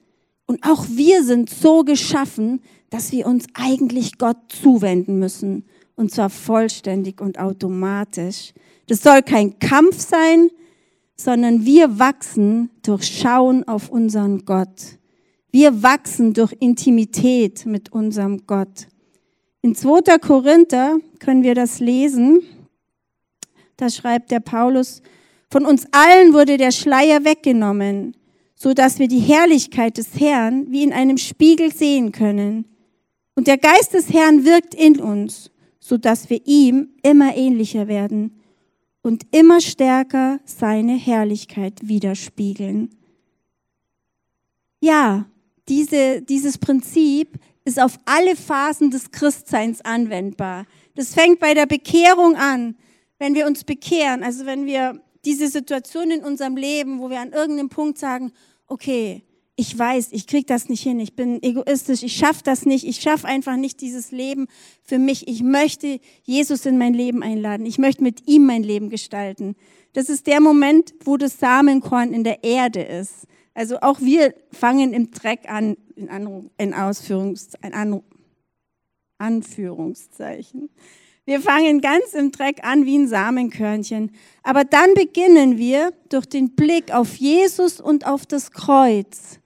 Und 0.46 0.64
auch 0.64 0.86
wir 0.88 1.22
sind 1.24 1.50
so 1.50 1.82
geschaffen, 1.82 2.60
dass 2.90 3.12
wir 3.12 3.26
uns 3.26 3.46
eigentlich 3.54 4.18
Gott 4.18 4.36
zuwenden 4.48 5.18
müssen. 5.18 5.64
Und 5.94 6.10
zwar 6.10 6.30
vollständig 6.30 7.20
und 7.20 7.38
automatisch. 7.38 8.52
Das 8.86 9.02
soll 9.02 9.22
kein 9.22 9.58
Kampf 9.58 10.00
sein, 10.00 10.50
sondern 11.16 11.64
wir 11.64 11.98
wachsen 11.98 12.70
durch 12.82 13.04
Schauen 13.04 13.66
auf 13.68 13.90
unseren 13.90 14.44
Gott. 14.44 14.98
Wir 15.50 15.82
wachsen 15.82 16.32
durch 16.32 16.54
Intimität 16.60 17.66
mit 17.66 17.92
unserem 17.92 18.46
Gott. 18.46 18.88
In 19.60 19.74
2. 19.74 20.18
Korinther 20.18 20.98
können 21.20 21.42
wir 21.42 21.54
das 21.54 21.78
lesen. 21.78 22.42
Da 23.76 23.90
schreibt 23.90 24.30
der 24.30 24.40
Paulus, 24.40 25.02
von 25.52 25.66
uns 25.66 25.86
allen 25.92 26.32
wurde 26.32 26.56
der 26.56 26.72
Schleier 26.72 27.24
weggenommen, 27.24 28.16
so 28.54 28.72
dass 28.72 28.98
wir 28.98 29.06
die 29.06 29.20
Herrlichkeit 29.20 29.98
des 29.98 30.18
Herrn 30.18 30.64
wie 30.70 30.82
in 30.82 30.94
einem 30.94 31.18
Spiegel 31.18 31.70
sehen 31.70 32.10
können. 32.10 32.64
Und 33.34 33.48
der 33.48 33.58
Geist 33.58 33.92
des 33.92 34.10
Herrn 34.10 34.46
wirkt 34.46 34.74
in 34.74 34.98
uns, 34.98 35.50
so 35.78 35.98
dass 35.98 36.30
wir 36.30 36.40
ihm 36.46 36.88
immer 37.02 37.36
ähnlicher 37.36 37.86
werden 37.86 38.40
und 39.02 39.24
immer 39.30 39.60
stärker 39.60 40.40
seine 40.46 40.94
Herrlichkeit 40.94 41.80
widerspiegeln. 41.82 42.88
Ja, 44.80 45.26
diese, 45.68 46.22
dieses 46.22 46.56
Prinzip 46.56 47.38
ist 47.66 47.78
auf 47.78 47.98
alle 48.06 48.36
Phasen 48.36 48.90
des 48.90 49.10
Christseins 49.10 49.82
anwendbar. 49.82 50.64
Das 50.94 51.12
fängt 51.12 51.40
bei 51.40 51.52
der 51.52 51.66
Bekehrung 51.66 52.36
an. 52.36 52.74
Wenn 53.18 53.34
wir 53.34 53.46
uns 53.46 53.64
bekehren, 53.64 54.22
also 54.22 54.46
wenn 54.46 54.64
wir 54.64 55.00
diese 55.24 55.48
Situation 55.48 56.10
in 56.10 56.24
unserem 56.24 56.56
Leben, 56.56 57.00
wo 57.00 57.10
wir 57.10 57.20
an 57.20 57.32
irgendeinem 57.32 57.68
Punkt 57.68 57.98
sagen, 57.98 58.32
okay, 58.66 59.22
ich 59.54 59.78
weiß, 59.78 60.08
ich 60.12 60.26
krieg 60.26 60.46
das 60.46 60.68
nicht 60.68 60.82
hin, 60.82 60.98
ich 60.98 61.14
bin 61.14 61.42
egoistisch, 61.42 62.02
ich 62.02 62.16
schaffe 62.16 62.42
das 62.42 62.64
nicht, 62.64 62.86
ich 62.86 63.00
schaffe 63.00 63.28
einfach 63.28 63.56
nicht 63.56 63.80
dieses 63.80 64.10
Leben 64.10 64.48
für 64.82 64.98
mich. 64.98 65.28
Ich 65.28 65.42
möchte 65.42 66.00
Jesus 66.22 66.64
in 66.64 66.78
mein 66.78 66.94
Leben 66.94 67.22
einladen, 67.22 67.66
ich 67.66 67.78
möchte 67.78 68.02
mit 68.02 68.26
ihm 68.26 68.46
mein 68.46 68.62
Leben 68.62 68.88
gestalten. 68.88 69.54
Das 69.92 70.08
ist 70.08 70.26
der 70.26 70.40
Moment, 70.40 70.94
wo 71.04 71.18
das 71.18 71.38
Samenkorn 71.38 72.14
in 72.14 72.24
der 72.24 72.42
Erde 72.44 72.82
ist. 72.82 73.26
Also 73.54 73.80
auch 73.80 74.00
wir 74.00 74.34
fangen 74.50 74.94
im 74.94 75.10
Dreck 75.10 75.50
an, 75.50 75.76
in, 75.96 76.08
An 76.08 76.50
in 76.56 76.72
Ausführungs 76.72 77.50
in 77.62 77.74
An 77.74 78.02
Anführungszeichen. 79.18 80.70
Wir 81.24 81.40
fangen 81.40 81.80
ganz 81.80 82.14
im 82.14 82.32
Dreck 82.32 82.64
an 82.64 82.84
wie 82.84 82.98
ein 82.98 83.06
Samenkörnchen. 83.06 84.10
Aber 84.42 84.64
dann 84.64 84.94
beginnen 84.94 85.56
wir 85.56 85.92
durch 86.08 86.26
den 86.26 86.56
Blick 86.56 86.92
auf 86.92 87.14
Jesus 87.14 87.80
und 87.80 88.06
auf 88.06 88.26
das 88.26 88.50
Kreuz 88.50 89.38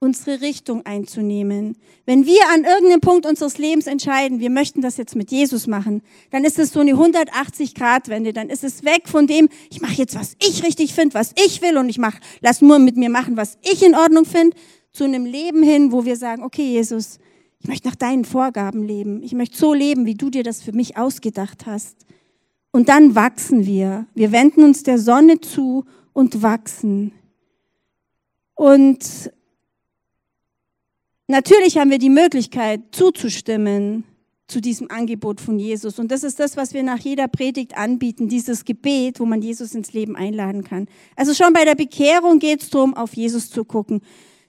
unsere 0.00 0.42
Richtung 0.42 0.86
einzunehmen. 0.86 1.76
Wenn 2.04 2.24
wir 2.24 2.40
an 2.52 2.64
irgendeinem 2.64 3.00
Punkt 3.00 3.26
unseres 3.26 3.58
Lebens 3.58 3.86
entscheiden, 3.86 4.38
wir 4.38 4.50
möchten 4.50 4.80
das 4.80 4.96
jetzt 4.96 5.16
mit 5.16 5.32
Jesus 5.32 5.66
machen, 5.66 6.02
dann 6.30 6.44
ist 6.44 6.58
es 6.58 6.72
so 6.72 6.80
eine 6.80 6.92
180-Grad-Wende. 6.92 8.32
Dann 8.32 8.48
ist 8.48 8.62
es 8.62 8.84
weg 8.84 9.08
von 9.08 9.26
dem, 9.26 9.48
ich 9.70 9.80
mache 9.80 9.94
jetzt, 9.94 10.14
was 10.14 10.36
ich 10.40 10.62
richtig 10.62 10.94
finde, 10.94 11.14
was 11.14 11.32
ich 11.44 11.62
will 11.62 11.78
und 11.78 11.88
ich 11.88 11.98
mach, 11.98 12.14
lass 12.40 12.60
nur 12.60 12.78
mit 12.78 12.96
mir 12.96 13.10
machen, 13.10 13.36
was 13.36 13.58
ich 13.62 13.82
in 13.82 13.94
Ordnung 13.94 14.24
finde, 14.24 14.56
zu 14.92 15.04
einem 15.04 15.24
Leben 15.24 15.62
hin, 15.62 15.90
wo 15.90 16.04
wir 16.04 16.16
sagen, 16.16 16.44
okay, 16.44 16.64
Jesus, 16.64 17.18
ich 17.60 17.68
möchte 17.68 17.88
nach 17.88 17.96
deinen 17.96 18.24
Vorgaben 18.24 18.82
leben. 18.82 19.22
Ich 19.22 19.32
möchte 19.32 19.56
so 19.56 19.74
leben, 19.74 20.06
wie 20.06 20.14
du 20.14 20.30
dir 20.30 20.44
das 20.44 20.62
für 20.62 20.72
mich 20.72 20.96
ausgedacht 20.96 21.66
hast. 21.66 22.06
Und 22.70 22.88
dann 22.88 23.14
wachsen 23.14 23.66
wir. 23.66 24.06
Wir 24.14 24.30
wenden 24.32 24.62
uns 24.62 24.82
der 24.82 24.98
Sonne 24.98 25.40
zu 25.40 25.84
und 26.12 26.42
wachsen. 26.42 27.12
Und 28.54 29.32
natürlich 31.26 31.78
haben 31.78 31.90
wir 31.90 31.98
die 31.98 32.10
Möglichkeit 32.10 32.82
zuzustimmen 32.92 34.04
zu 34.46 34.60
diesem 34.60 34.90
Angebot 34.90 35.40
von 35.40 35.58
Jesus. 35.58 35.98
Und 35.98 36.10
das 36.10 36.24
ist 36.24 36.40
das, 36.40 36.56
was 36.56 36.72
wir 36.72 36.82
nach 36.82 36.98
jeder 36.98 37.28
Predigt 37.28 37.76
anbieten, 37.76 38.28
dieses 38.28 38.64
Gebet, 38.64 39.20
wo 39.20 39.26
man 39.26 39.42
Jesus 39.42 39.74
ins 39.74 39.92
Leben 39.92 40.16
einladen 40.16 40.64
kann. 40.64 40.86
Also 41.16 41.34
schon 41.34 41.52
bei 41.52 41.64
der 41.64 41.74
Bekehrung 41.74 42.38
geht 42.38 42.62
es 42.62 42.70
darum, 42.70 42.94
auf 42.94 43.14
Jesus 43.14 43.50
zu 43.50 43.64
gucken. 43.64 44.00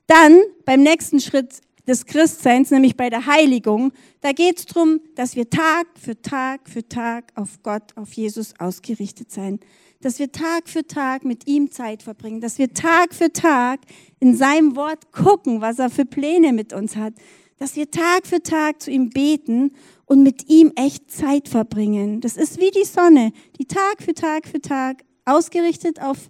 Dann 0.07 0.39
beim 0.65 0.81
nächsten 0.81 1.19
Schritt 1.19 1.61
des 1.89 2.05
Christseins, 2.05 2.69
nämlich 2.69 2.95
bei 2.95 3.09
der 3.09 3.25
Heiligung, 3.25 3.91
da 4.21 4.31
geht 4.31 4.59
es 4.59 4.65
darum, 4.67 5.01
dass 5.15 5.35
wir 5.35 5.49
Tag 5.49 5.87
für 5.99 6.21
Tag 6.21 6.69
für 6.69 6.87
Tag 6.87 7.31
auf 7.35 7.63
Gott, 7.63 7.97
auf 7.97 8.13
Jesus 8.13 8.53
ausgerichtet 8.59 9.31
sein. 9.31 9.59
Dass 9.99 10.19
wir 10.19 10.31
Tag 10.31 10.69
für 10.69 10.85
Tag 10.85 11.25
mit 11.25 11.47
ihm 11.47 11.71
Zeit 11.71 12.03
verbringen. 12.03 12.41
Dass 12.41 12.59
wir 12.59 12.73
Tag 12.73 13.13
für 13.13 13.33
Tag 13.33 13.79
in 14.19 14.35
seinem 14.35 14.75
Wort 14.75 15.11
gucken, 15.11 15.61
was 15.61 15.79
er 15.79 15.89
für 15.89 16.05
Pläne 16.05 16.53
mit 16.53 16.73
uns 16.73 16.95
hat. 16.95 17.15
Dass 17.57 17.75
wir 17.75 17.89
Tag 17.89 18.27
für 18.27 18.41
Tag 18.41 18.81
zu 18.81 18.91
ihm 18.91 19.09
beten 19.09 19.71
und 20.05 20.21
mit 20.21 20.47
ihm 20.47 20.71
echt 20.75 21.11
Zeit 21.11 21.49
verbringen. 21.49 22.21
Das 22.21 22.37
ist 22.37 22.59
wie 22.59 22.71
die 22.71 22.85
Sonne, 22.85 23.33
die 23.57 23.65
Tag 23.65 24.01
für 24.01 24.13
Tag 24.13 24.47
für 24.47 24.61
Tag 24.61 25.03
ausgerichtet 25.25 26.01
auf, 26.01 26.29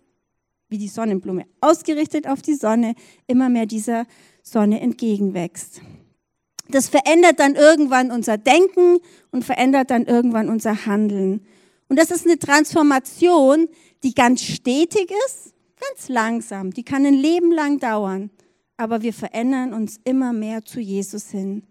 wie 0.70 0.78
die 0.78 0.88
Sonnenblume, 0.88 1.46
ausgerichtet 1.60 2.28
auf 2.28 2.42
die 2.42 2.56
Sonne, 2.56 2.96
immer 3.28 3.50
mehr 3.50 3.66
dieser 3.66 4.06
Sonne 4.52 4.82
entgegenwächst. 4.82 5.82
Das 6.70 6.88
verändert 6.88 7.40
dann 7.40 7.56
irgendwann 7.56 8.12
unser 8.12 8.38
Denken 8.38 9.00
und 9.32 9.44
verändert 9.44 9.90
dann 9.90 10.06
irgendwann 10.06 10.50
unser 10.50 10.86
Handeln. 10.86 11.46
Und 11.88 11.98
das 11.98 12.12
ist 12.12 12.26
eine 12.26 12.38
Transformation, 12.38 13.68
die 14.04 14.14
ganz 14.14 14.44
stetig 14.44 15.12
ist, 15.26 15.54
ganz 15.80 16.10
langsam. 16.10 16.72
Die 16.72 16.84
kann 16.84 17.06
ein 17.06 17.16
Leben 17.16 17.52
lang 17.52 17.80
dauern. 17.80 18.30
Aber 18.78 19.02
wir 19.02 19.14
verändern 19.14 19.74
uns 19.74 20.00
immer 20.04 20.32
mehr 20.32 20.64
zu 20.64 20.80
Jesus 20.80 21.32
hin. 21.32 21.64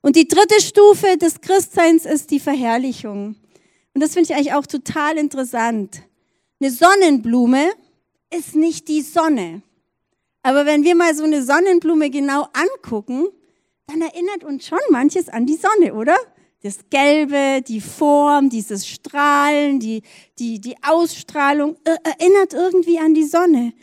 Und 0.00 0.16
die 0.16 0.26
dritte 0.26 0.60
Stufe 0.60 1.16
des 1.18 1.40
Christseins 1.40 2.04
ist 2.04 2.30
die 2.30 2.40
Verherrlichung. 2.40 3.36
Und 3.94 4.02
das 4.02 4.14
finde 4.14 4.30
ich 4.30 4.34
eigentlich 4.34 4.54
auch 4.54 4.66
total 4.66 5.18
interessant. 5.18 6.02
Eine 6.60 6.70
Sonnenblume 6.70 7.70
ist 8.34 8.56
nicht 8.56 8.88
die 8.88 9.02
Sonne. 9.02 9.62
Aber 10.48 10.64
wenn 10.64 10.82
wir 10.82 10.94
mal 10.94 11.14
so 11.14 11.24
eine 11.24 11.42
Sonnenblume 11.42 12.08
genau 12.08 12.46
angucken, 12.54 13.26
dann 13.86 14.00
erinnert 14.00 14.44
uns 14.44 14.66
schon 14.66 14.78
manches 14.88 15.28
an 15.28 15.44
die 15.44 15.58
Sonne, 15.58 15.92
oder? 15.92 16.16
Das 16.62 16.78
Gelbe, 16.88 17.60
die 17.60 17.82
Form, 17.82 18.48
dieses 18.48 18.86
Strahlen, 18.88 19.78
die, 19.78 20.00
die, 20.38 20.58
die 20.58 20.74
Ausstrahlung 20.82 21.76
äh, 21.84 21.96
erinnert 22.02 22.54
irgendwie 22.54 22.98
an 22.98 23.12
die 23.12 23.24
Sonne. 23.24 23.74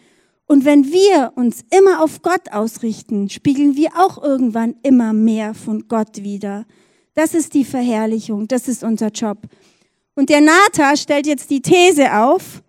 Und 0.48 0.66
wenn 0.66 0.92
wir 0.92 1.34
uns 1.36 1.64
immer 1.70 2.02
auf 2.02 2.24
Gott 2.24 2.52
ausrichten, 2.52 3.30
spiegeln 3.30 3.76
wir 3.76 3.92
auch 3.96 4.24
irgendwann 4.24 4.74
immer 4.82 5.14
mehr 5.14 5.54
von 5.54 5.88
Gott 5.88 6.24
wieder. 6.24 6.66
Das 7.14 7.36
ist 7.36 7.54
die 7.54 7.64
Verherrlichung, 7.64 8.48
das 8.48 8.68
ist 8.68 8.84
unser 8.84 9.10
Job. 9.10 9.38
Und 10.16 10.32
der 10.32 10.42
Nata 10.42 10.98
stellt 10.98 11.28
jetzt 11.28 11.52
die 11.52 11.62
These 11.62 12.18
auf, 12.18 12.64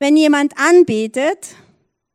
wenn 0.00 0.18
jemand 0.18 0.52
anbetet 0.58 1.54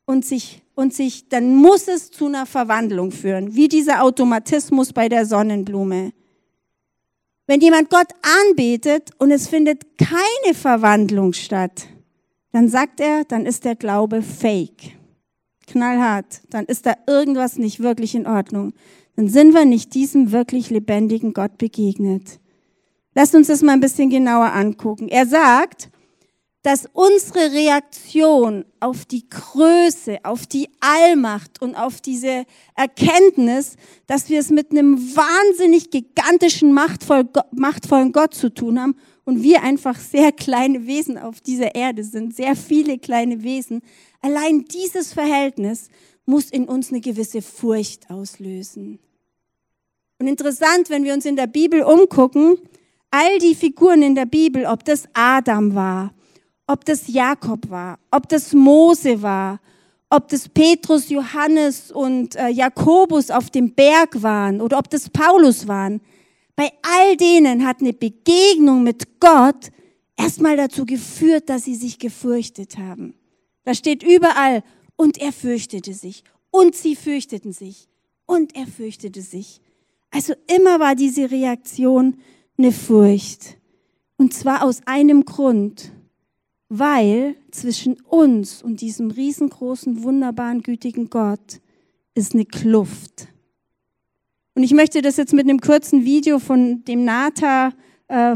und 0.05 0.23
sich 0.23 0.61
und 0.77 0.93
sich, 0.93 1.27
dann 1.27 1.55
muss 1.55 1.87
es 1.87 2.11
zu 2.11 2.27
einer 2.27 2.45
Verwandlung 2.45 3.11
führen, 3.11 3.55
wie 3.55 3.67
dieser 3.67 4.03
Automatismus 4.03 4.93
bei 4.93 5.09
der 5.09 5.25
Sonnenblume. 5.25 6.13
Wenn 7.47 7.61
jemand 7.61 7.89
Gott 7.89 8.09
anbetet 8.21 9.09
und 9.17 9.31
es 9.31 9.47
findet 9.47 9.97
keine 9.97 10.53
Verwandlung 10.53 11.33
statt, 11.33 11.87
dann 12.51 12.69
sagt 12.69 12.99
er, 12.99 13.23
dann 13.25 13.47
ist 13.47 13.65
der 13.65 13.75
Glaube 13.75 14.21
fake. 14.21 14.95
Knallhart. 15.65 16.41
Dann 16.51 16.65
ist 16.65 16.85
da 16.85 16.93
irgendwas 17.07 17.57
nicht 17.57 17.79
wirklich 17.79 18.13
in 18.13 18.27
Ordnung. 18.27 18.73
Dann 19.15 19.29
sind 19.29 19.55
wir 19.55 19.65
nicht 19.65 19.95
diesem 19.95 20.31
wirklich 20.31 20.69
lebendigen 20.69 21.33
Gott 21.33 21.57
begegnet. 21.57 22.39
Lasst 23.15 23.33
uns 23.33 23.47
das 23.47 23.63
mal 23.63 23.73
ein 23.73 23.79
bisschen 23.79 24.11
genauer 24.11 24.53
angucken. 24.53 25.07
Er 25.07 25.25
sagt, 25.25 25.89
dass 26.63 26.87
unsere 26.91 27.53
Reaktion 27.53 28.65
auf 28.79 29.05
die 29.05 29.29
Größe, 29.29 30.19
auf 30.23 30.47
die 30.47 30.69
Allmacht 30.79 31.61
und 31.61 31.75
auf 31.75 32.01
diese 32.01 32.45
Erkenntnis, 32.75 33.75
dass 34.05 34.29
wir 34.29 34.39
es 34.39 34.49
mit 34.49 34.71
einem 34.71 34.97
wahnsinnig 35.15 35.91
gigantischen, 35.91 36.73
machtvollen 36.73 38.11
Gott 38.11 38.33
zu 38.33 38.53
tun 38.53 38.81
haben 38.81 38.95
und 39.23 39.43
wir 39.43 39.61
einfach 39.63 39.99
sehr 39.99 40.31
kleine 40.31 40.87
Wesen 40.87 41.17
auf 41.17 41.41
dieser 41.41 41.75
Erde 41.75 42.03
sind, 42.03 42.35
sehr 42.35 42.55
viele 42.55 42.97
kleine 42.97 43.43
Wesen, 43.43 43.81
allein 44.21 44.65
dieses 44.65 45.13
Verhältnis 45.13 45.89
muss 46.25 46.49
in 46.49 46.65
uns 46.65 46.91
eine 46.91 47.01
gewisse 47.01 47.41
Furcht 47.41 48.09
auslösen. 48.09 48.99
Und 50.19 50.27
interessant, 50.27 50.89
wenn 50.89 51.03
wir 51.03 51.13
uns 51.13 51.25
in 51.25 51.35
der 51.35 51.47
Bibel 51.47 51.83
umgucken, 51.83 52.57
all 53.11 53.39
die 53.39 53.55
Figuren 53.55 54.01
in 54.01 54.15
der 54.15 54.25
Bibel, 54.25 54.65
ob 54.65 54.83
das 54.83 55.07
Adam 55.13 55.75
war, 55.75 56.13
ob 56.67 56.85
das 56.85 57.07
Jakob 57.07 57.69
war, 57.69 57.97
ob 58.11 58.29
das 58.29 58.53
Mose 58.53 59.21
war, 59.21 59.59
ob 60.09 60.27
das 60.29 60.47
Petrus, 60.47 61.09
Johannes 61.09 61.91
und 61.91 62.35
äh, 62.35 62.49
Jakobus 62.49 63.31
auf 63.31 63.49
dem 63.49 63.73
Berg 63.73 64.21
waren 64.21 64.61
oder 64.61 64.77
ob 64.77 64.89
das 64.89 65.09
Paulus 65.09 65.67
waren. 65.67 66.01
Bei 66.55 66.71
all 66.81 67.17
denen 67.17 67.65
hat 67.65 67.81
eine 67.81 67.93
Begegnung 67.93 68.83
mit 68.83 69.19
Gott 69.19 69.71
erstmal 70.15 70.57
dazu 70.57 70.85
geführt, 70.85 71.49
dass 71.49 71.65
sie 71.65 71.75
sich 71.75 71.99
gefürchtet 71.99 72.77
haben. 72.77 73.15
Da 73.63 73.73
steht 73.73 74.03
überall, 74.03 74.63
und 74.97 75.19
er 75.19 75.31
fürchtete 75.31 75.93
sich, 75.93 76.23
und 76.49 76.75
sie 76.75 76.95
fürchteten 76.95 77.53
sich, 77.53 77.87
und 78.25 78.55
er 78.55 78.65
fürchtete 78.65 79.21
sich. 79.21 79.61
Also 80.09 80.33
immer 80.47 80.79
war 80.79 80.95
diese 80.95 81.29
Reaktion 81.29 82.17
eine 82.57 82.71
Furcht. 82.71 83.57
Und 84.17 84.33
zwar 84.33 84.63
aus 84.63 84.81
einem 84.85 85.25
Grund 85.25 85.91
weil 86.69 87.35
zwischen 87.51 87.99
uns 88.01 88.61
und 88.61 88.81
diesem 88.81 89.11
riesengroßen, 89.11 90.03
wunderbaren, 90.03 90.61
gütigen 90.61 91.09
Gott 91.09 91.61
ist 92.13 92.33
eine 92.33 92.45
Kluft. 92.45 93.27
Und 94.55 94.63
ich 94.63 94.73
möchte 94.73 95.01
das 95.01 95.17
jetzt 95.17 95.33
mit 95.33 95.47
einem 95.47 95.59
kurzen 95.59 96.03
Video 96.03 96.39
von 96.39 96.83
dem 96.85 97.05
Nata 97.05 97.73
äh, 98.07 98.35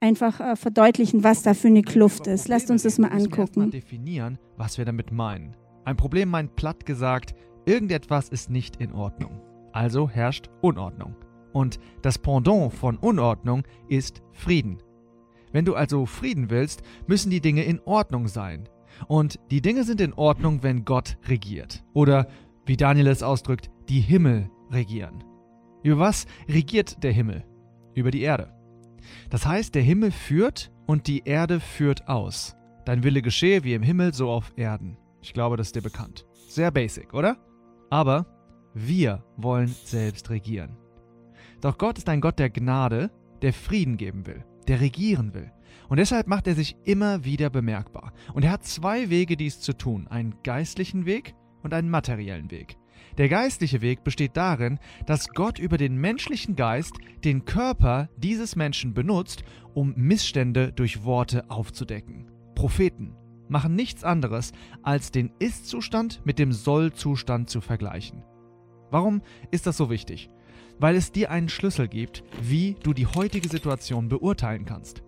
einfach 0.00 0.40
äh, 0.40 0.56
verdeutlichen, 0.56 1.24
was 1.24 1.42
da 1.42 1.54
für 1.54 1.68
eine 1.68 1.82
Kluft 1.82 2.26
ist. 2.26 2.48
Lasst 2.48 2.70
uns 2.70 2.82
das 2.84 2.98
mal 2.98 3.08
angucken. 3.08 3.60
Mal 3.60 3.70
definieren, 3.70 4.38
was 4.56 4.78
wir 4.78 4.84
damit 4.84 5.10
meinen. 5.10 5.56
Ein 5.84 5.96
Problem 5.96 6.28
meint 6.28 6.54
platt 6.54 6.86
gesagt, 6.86 7.34
irgendetwas 7.66 8.28
ist 8.28 8.50
nicht 8.50 8.76
in 8.76 8.92
Ordnung. 8.92 9.40
Also 9.72 10.08
herrscht 10.08 10.48
Unordnung. 10.60 11.16
Und 11.52 11.78
das 12.02 12.18
Pendant 12.18 12.72
von 12.72 12.96
Unordnung 12.98 13.64
ist 13.88 14.22
Frieden. 14.32 14.78
Wenn 15.52 15.64
du 15.64 15.74
also 15.74 16.06
Frieden 16.06 16.50
willst, 16.50 16.82
müssen 17.06 17.30
die 17.30 17.40
Dinge 17.40 17.62
in 17.62 17.80
Ordnung 17.84 18.26
sein. 18.26 18.68
Und 19.06 19.38
die 19.50 19.60
Dinge 19.60 19.84
sind 19.84 20.00
in 20.00 20.14
Ordnung, 20.14 20.62
wenn 20.62 20.84
Gott 20.84 21.18
regiert. 21.28 21.84
Oder, 21.92 22.28
wie 22.66 22.76
Daniel 22.76 23.08
es 23.08 23.22
ausdrückt, 23.22 23.70
die 23.88 24.00
Himmel 24.00 24.50
regieren. 24.70 25.24
Über 25.82 25.98
was 25.98 26.26
regiert 26.48 27.02
der 27.02 27.12
Himmel? 27.12 27.44
Über 27.94 28.10
die 28.10 28.22
Erde. 28.22 28.52
Das 29.30 29.46
heißt, 29.46 29.74
der 29.74 29.82
Himmel 29.82 30.10
führt 30.10 30.70
und 30.86 31.06
die 31.06 31.22
Erde 31.24 31.60
führt 31.60 32.08
aus. 32.08 32.56
Dein 32.84 33.02
Wille 33.02 33.22
geschehe 33.22 33.64
wie 33.64 33.74
im 33.74 33.82
Himmel, 33.82 34.14
so 34.14 34.30
auf 34.30 34.52
Erden. 34.56 34.96
Ich 35.20 35.32
glaube, 35.32 35.56
das 35.56 35.68
ist 35.68 35.76
dir 35.76 35.82
bekannt. 35.82 36.26
Sehr 36.48 36.70
basic, 36.70 37.14
oder? 37.14 37.36
Aber 37.90 38.26
wir 38.74 39.24
wollen 39.36 39.68
selbst 39.68 40.30
regieren. 40.30 40.76
Doch 41.60 41.78
Gott 41.78 41.98
ist 41.98 42.08
ein 42.08 42.20
Gott 42.20 42.38
der 42.38 42.50
Gnade, 42.50 43.10
der 43.42 43.52
Frieden 43.52 43.96
geben 43.96 44.26
will 44.26 44.44
der 44.68 44.80
regieren 44.80 45.34
will. 45.34 45.50
Und 45.88 45.98
deshalb 45.98 46.26
macht 46.26 46.46
er 46.46 46.54
sich 46.54 46.76
immer 46.84 47.24
wieder 47.24 47.50
bemerkbar. 47.50 48.12
Und 48.32 48.44
er 48.44 48.52
hat 48.52 48.64
zwei 48.64 49.10
Wege, 49.10 49.36
dies 49.36 49.60
zu 49.60 49.72
tun. 49.72 50.06
Einen 50.08 50.34
geistlichen 50.42 51.04
Weg 51.06 51.34
und 51.62 51.74
einen 51.74 51.90
materiellen 51.90 52.50
Weg. 52.50 52.76
Der 53.18 53.28
geistliche 53.28 53.82
Weg 53.82 54.04
besteht 54.04 54.36
darin, 54.36 54.78
dass 55.06 55.28
Gott 55.28 55.58
über 55.58 55.76
den 55.76 55.96
menschlichen 55.96 56.56
Geist 56.56 56.94
den 57.24 57.44
Körper 57.44 58.08
dieses 58.16 58.56
Menschen 58.56 58.94
benutzt, 58.94 59.44
um 59.74 59.92
Missstände 59.96 60.72
durch 60.72 61.04
Worte 61.04 61.50
aufzudecken. 61.50 62.30
Propheten 62.54 63.14
machen 63.48 63.74
nichts 63.74 64.02
anderes, 64.02 64.52
als 64.82 65.10
den 65.10 65.30
Ist-Zustand 65.38 66.22
mit 66.24 66.38
dem 66.38 66.52
Soll-Zustand 66.52 67.50
zu 67.50 67.60
vergleichen. 67.60 68.24
Warum 68.90 69.20
ist 69.50 69.66
das 69.66 69.76
so 69.76 69.90
wichtig? 69.90 70.30
Weil 70.78 70.96
es 70.96 71.12
dir 71.12 71.30
einen 71.30 71.48
Schlüssel 71.48 71.88
gibt, 71.88 72.24
wie 72.40 72.76
du 72.82 72.92
die 72.92 73.06
heutige 73.06 73.48
Situation 73.48 74.08
beurteilen 74.08 74.64
kannst. 74.64 75.02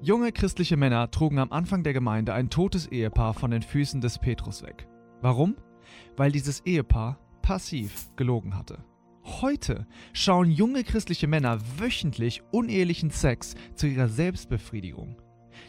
Junge 0.00 0.30
christliche 0.30 0.76
Männer 0.76 1.10
trugen 1.10 1.38
am 1.38 1.50
Anfang 1.50 1.82
der 1.82 1.92
Gemeinde 1.92 2.32
ein 2.32 2.50
totes 2.50 2.86
Ehepaar 2.86 3.34
von 3.34 3.50
den 3.50 3.62
Füßen 3.62 4.00
des 4.00 4.18
Petrus 4.18 4.62
weg. 4.62 4.86
Warum? 5.22 5.56
Weil 6.16 6.30
dieses 6.30 6.60
Ehepaar 6.60 7.18
passiv 7.42 8.10
gelogen 8.14 8.56
hatte. 8.56 8.84
Heute 9.24 9.86
schauen 10.12 10.50
junge 10.50 10.84
christliche 10.84 11.26
Männer 11.26 11.58
wöchentlich 11.78 12.42
unehelichen 12.50 13.10
Sex 13.10 13.54
zu 13.74 13.86
ihrer 13.86 14.08
Selbstbefriedigung. 14.08 15.20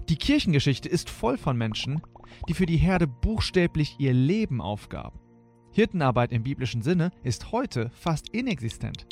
Die 0.07 0.15
Kirchengeschichte 0.15 0.87
ist 0.87 1.09
voll 1.09 1.37
von 1.37 1.57
Menschen, 1.57 2.01
die 2.47 2.53
für 2.53 2.65
die 2.65 2.77
Herde 2.77 3.07
buchstäblich 3.07 3.95
ihr 3.99 4.13
Leben 4.13 4.61
aufgaben. 4.61 5.19
Hirtenarbeit 5.71 6.31
im 6.31 6.43
biblischen 6.43 6.81
Sinne 6.81 7.11
ist 7.23 7.51
heute 7.51 7.89
fast 7.91 8.29
inexistent. 8.29 9.07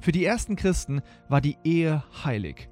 Für 0.00 0.12
die 0.12 0.24
ersten 0.24 0.56
Christen 0.56 1.00
war 1.28 1.40
die 1.40 1.56
Ehe 1.64 2.02
heilig. 2.24 2.68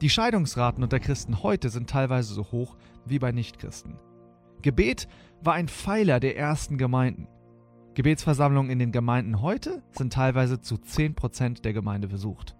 Die 0.00 0.10
Scheidungsraten 0.10 0.82
unter 0.82 0.98
Christen 0.98 1.42
heute 1.42 1.68
sind 1.68 1.88
teilweise 1.88 2.34
so 2.34 2.50
hoch 2.50 2.76
wie 3.06 3.18
bei 3.18 3.32
Nichtchristen. 3.32 3.98
Gebet 4.60 5.08
war 5.42 5.54
ein 5.54 5.68
Pfeiler 5.68 6.20
der 6.20 6.36
ersten 6.36 6.78
Gemeinden. 6.78 7.28
Gebetsversammlungen 7.94 8.70
in 8.70 8.78
den 8.78 8.92
Gemeinden 8.92 9.42
heute 9.42 9.82
sind 9.92 10.12
teilweise 10.12 10.60
zu 10.60 10.76
10% 10.76 11.62
der 11.62 11.72
Gemeinde 11.72 12.08
besucht. 12.08 12.56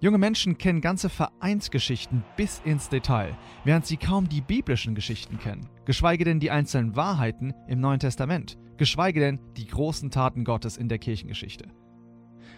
Junge 0.00 0.18
Menschen 0.18 0.58
kennen 0.58 0.80
ganze 0.80 1.08
Vereinsgeschichten 1.08 2.24
bis 2.36 2.60
ins 2.64 2.88
Detail, 2.88 3.36
während 3.64 3.86
sie 3.86 3.96
kaum 3.96 4.28
die 4.28 4.40
biblischen 4.40 4.96
Geschichten 4.96 5.38
kennen, 5.38 5.68
geschweige 5.84 6.24
denn 6.24 6.40
die 6.40 6.50
einzelnen 6.50 6.96
Wahrheiten 6.96 7.54
im 7.68 7.78
Neuen 7.78 8.00
Testament, 8.00 8.58
geschweige 8.78 9.20
denn 9.20 9.38
die 9.56 9.68
großen 9.68 10.10
Taten 10.10 10.42
Gottes 10.42 10.76
in 10.76 10.88
der 10.88 10.98
Kirchengeschichte. 10.98 11.68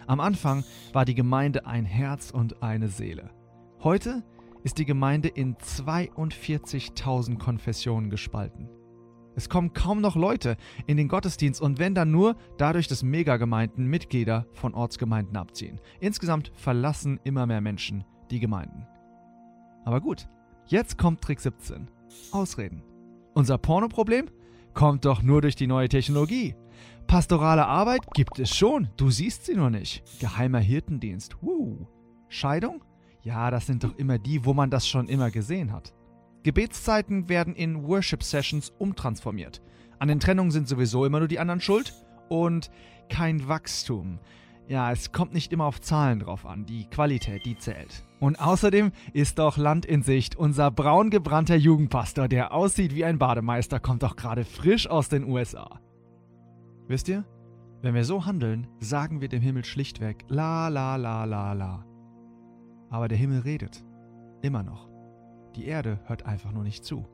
Am 0.07 0.19
Anfang 0.19 0.63
war 0.93 1.05
die 1.05 1.15
Gemeinde 1.15 1.65
ein 1.65 1.85
Herz 1.85 2.29
und 2.29 2.61
eine 2.61 2.89
Seele. 2.89 3.31
Heute 3.83 4.23
ist 4.63 4.77
die 4.77 4.85
Gemeinde 4.85 5.29
in 5.29 5.55
42.000 5.55 7.37
Konfessionen 7.39 8.09
gespalten. 8.09 8.69
Es 9.35 9.49
kommen 9.49 9.73
kaum 9.73 10.01
noch 10.01 10.15
Leute 10.15 10.57
in 10.87 10.95
den 10.95 11.07
Gottesdienst 11.07 11.61
und 11.61 11.79
wenn 11.79 11.93
dann 11.93 12.11
nur 12.11 12.35
dadurch, 12.57 12.87
dass 12.87 13.03
Megagemeinden 13.03 13.85
Mitglieder 13.87 14.45
von 14.53 14.73
Ortsgemeinden 14.73 15.35
abziehen. 15.35 15.81
Insgesamt 15.99 16.51
verlassen 16.55 17.19
immer 17.23 17.45
mehr 17.45 17.61
Menschen 17.61 18.05
die 18.31 18.39
Gemeinden. 18.39 18.87
Aber 19.83 20.01
gut, 20.01 20.27
jetzt 20.67 20.97
kommt 20.97 21.21
Trick 21.21 21.39
17. 21.39 21.89
Ausreden. 22.31 22.81
Unser 23.33 23.57
Pornoproblem 23.57 24.27
kommt 24.73 25.03
doch 25.03 25.21
nur 25.21 25.41
durch 25.41 25.55
die 25.55 25.67
neue 25.67 25.89
Technologie. 25.89 26.55
Pastorale 27.07 27.65
Arbeit 27.65 28.01
gibt 28.13 28.39
es 28.39 28.55
schon, 28.55 28.89
du 28.97 29.09
siehst 29.09 29.45
sie 29.45 29.55
nur 29.55 29.69
nicht. 29.69 30.03
Geheimer 30.19 30.59
Hirtendienst, 30.59 31.41
wuh. 31.41 31.87
Scheidung? 32.27 32.83
Ja, 33.21 33.51
das 33.51 33.67
sind 33.67 33.83
doch 33.83 33.95
immer 33.95 34.17
die, 34.17 34.43
wo 34.45 34.53
man 34.53 34.69
das 34.69 34.87
schon 34.87 35.07
immer 35.07 35.31
gesehen 35.31 35.71
hat. 35.71 35.93
Gebetszeiten 36.43 37.29
werden 37.29 37.55
in 37.55 37.87
Worship-Sessions 37.87 38.71
umtransformiert. 38.77 39.61
An 39.99 40.07
den 40.07 40.19
Trennungen 40.19 40.51
sind 40.51 40.67
sowieso 40.67 41.05
immer 41.05 41.19
nur 41.19 41.27
die 41.27 41.39
anderen 41.39 41.61
schuld 41.61 41.93
und 42.29 42.69
kein 43.09 43.47
Wachstum. 43.47 44.19
Ja, 44.67 44.91
es 44.91 45.11
kommt 45.11 45.33
nicht 45.33 45.53
immer 45.53 45.65
auf 45.65 45.79
Zahlen 45.79 46.19
drauf 46.19 46.45
an, 46.45 46.65
die 46.65 46.85
Qualität, 46.89 47.45
die 47.45 47.57
zählt. 47.57 48.03
Und 48.19 48.39
außerdem 48.39 48.91
ist 49.13 49.37
doch 49.37 49.57
Land 49.57 49.85
in 49.85 50.01
Sicht. 50.01 50.35
Unser 50.35 50.71
braun 50.71 51.11
gebrannter 51.11 51.55
Jugendpastor, 51.55 52.27
der 52.27 52.51
aussieht 52.51 52.95
wie 52.95 53.05
ein 53.05 53.19
Bademeister, 53.19 53.79
kommt 53.79 54.01
doch 54.01 54.15
gerade 54.15 54.43
frisch 54.43 54.87
aus 54.87 55.07
den 55.07 55.23
USA. 55.25 55.79
Wisst 56.87 57.09
ihr? 57.09 57.25
Wenn 57.81 57.95
wir 57.95 58.05
so 58.05 58.25
handeln, 58.25 58.67
sagen 58.79 59.21
wir 59.21 59.27
dem 59.27 59.41
Himmel 59.41 59.65
schlichtweg 59.65 60.25
la 60.27 60.67
la 60.67 60.95
la 60.95 61.23
la 61.25 61.53
la. 61.53 61.85
Aber 62.89 63.07
der 63.07 63.17
Himmel 63.17 63.39
redet. 63.39 63.83
Immer 64.41 64.63
noch. 64.63 64.89
Die 65.55 65.65
Erde 65.65 65.99
hört 66.05 66.25
einfach 66.25 66.51
nur 66.51 66.63
nicht 66.63 66.83
zu. 66.83 67.07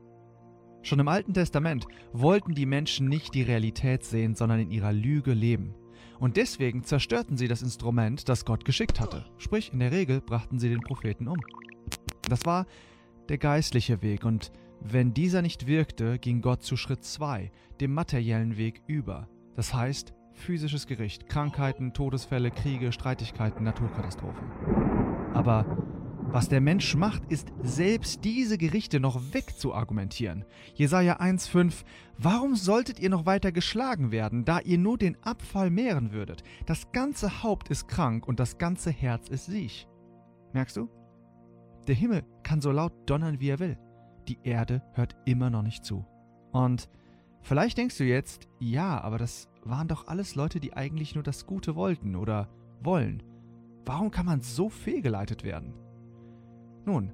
Schon 0.82 0.98
im 0.98 1.08
Alten 1.08 1.32
Testament 1.32 1.86
wollten 2.12 2.54
die 2.54 2.66
Menschen 2.66 3.08
nicht 3.08 3.34
die 3.34 3.42
Realität 3.42 4.04
sehen, 4.04 4.34
sondern 4.34 4.60
in 4.60 4.70
ihrer 4.70 4.92
Lüge 4.92 5.32
leben. 5.32 5.74
Und 6.18 6.36
deswegen 6.36 6.82
zerstörten 6.82 7.36
sie 7.36 7.48
das 7.48 7.62
Instrument, 7.62 8.28
das 8.28 8.44
Gott 8.44 8.64
geschickt 8.64 9.00
hatte. 9.00 9.24
Sprich, 9.38 9.72
in 9.72 9.78
der 9.78 9.92
Regel 9.92 10.20
brachten 10.20 10.58
sie 10.58 10.68
den 10.68 10.80
Propheten 10.80 11.28
um. 11.28 11.38
Das 12.28 12.44
war 12.44 12.66
der 13.28 13.38
geistliche 13.38 14.02
Weg 14.02 14.24
und 14.24 14.52
wenn 14.80 15.14
dieser 15.14 15.42
nicht 15.42 15.68
wirkte, 15.68 16.18
ging 16.18 16.42
Gott 16.42 16.62
zu 16.62 16.76
Schritt 16.76 17.04
2, 17.04 17.52
dem 17.80 17.94
materiellen 17.94 18.56
Weg 18.56 18.82
über. 18.88 19.28
Das 19.56 19.74
heißt, 19.74 20.14
physisches 20.32 20.86
Gericht, 20.86 21.28
Krankheiten, 21.28 21.92
Todesfälle, 21.92 22.50
Kriege, 22.50 22.92
Streitigkeiten, 22.92 23.64
Naturkatastrophen. 23.64 24.50
Aber 25.34 25.66
was 26.32 26.48
der 26.48 26.62
Mensch 26.62 26.94
macht, 26.96 27.30
ist 27.30 27.52
selbst 27.62 28.24
diese 28.24 28.56
Gerichte 28.56 29.00
noch 29.00 29.20
wegzuargumentieren. 29.34 30.46
Jesaja 30.74 31.20
1,5 31.20 31.84
Warum 32.16 32.56
solltet 32.56 32.98
ihr 33.00 33.10
noch 33.10 33.26
weiter 33.26 33.52
geschlagen 33.52 34.12
werden, 34.12 34.46
da 34.46 34.60
ihr 34.60 34.78
nur 34.78 34.96
den 34.96 35.22
Abfall 35.22 35.68
mehren 35.68 36.12
würdet? 36.12 36.42
Das 36.64 36.90
ganze 36.92 37.42
Haupt 37.42 37.68
ist 37.68 37.86
krank 37.86 38.26
und 38.26 38.40
das 38.40 38.56
ganze 38.56 38.90
Herz 38.90 39.28
ist 39.28 39.46
siech. 39.46 39.86
Merkst 40.54 40.78
du? 40.78 40.88
Der 41.86 41.94
Himmel 41.94 42.22
kann 42.42 42.62
so 42.62 42.70
laut 42.70 42.92
donnern, 43.06 43.40
wie 43.40 43.50
er 43.50 43.58
will. 43.58 43.78
Die 44.28 44.38
Erde 44.42 44.82
hört 44.94 45.16
immer 45.26 45.50
noch 45.50 45.62
nicht 45.62 45.84
zu. 45.84 46.06
Und 46.52 46.88
vielleicht 47.42 47.78
denkst 47.78 47.98
du 47.98 48.04
jetzt, 48.04 48.48
ja, 48.58 49.00
aber 49.00 49.18
das 49.18 49.48
waren 49.64 49.88
doch 49.88 50.06
alles 50.06 50.34
Leute, 50.34 50.60
die 50.60 50.74
eigentlich 50.74 51.14
nur 51.14 51.24
das 51.24 51.46
Gute 51.46 51.76
wollten 51.76 52.16
oder 52.16 52.48
wollen. 52.82 53.22
Warum 53.84 54.10
kann 54.10 54.26
man 54.26 54.40
so 54.40 54.68
fehlgeleitet 54.68 55.44
werden? 55.44 55.74
Nun, 56.84 57.12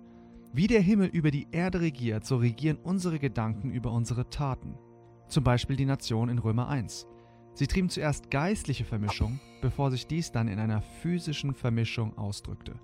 wie 0.53 0.67
der 0.67 0.81
Himmel 0.81 1.09
über 1.09 1.31
die 1.31 1.47
Erde 1.53 1.81
regiert, 1.81 2.25
so 2.25 2.37
regieren 2.37 2.79
unsere 2.83 3.19
Gedanken 3.19 3.71
über 3.71 3.93
unsere 3.93 4.29
Taten. 4.31 4.79
Zum 5.29 5.45
Beispiel 5.45 5.77
die 5.77 5.85
Nation 5.85 6.31
in 6.31 6.39
Römer 6.39 6.69
1. 6.69 7.07
Sie 7.53 7.67
trieben 7.67 7.91
zuerst 7.91 8.31
geistliche 8.31 8.85
Vermischung, 8.85 9.41
bevor 9.61 9.91
sich 9.91 10.07
dies 10.07 10.33
dann 10.33 10.49
in 10.49 10.59
einer 10.59 10.81
physischen 10.81 11.55
Vermischung 11.55 12.17
ausdrückte. 12.17 12.79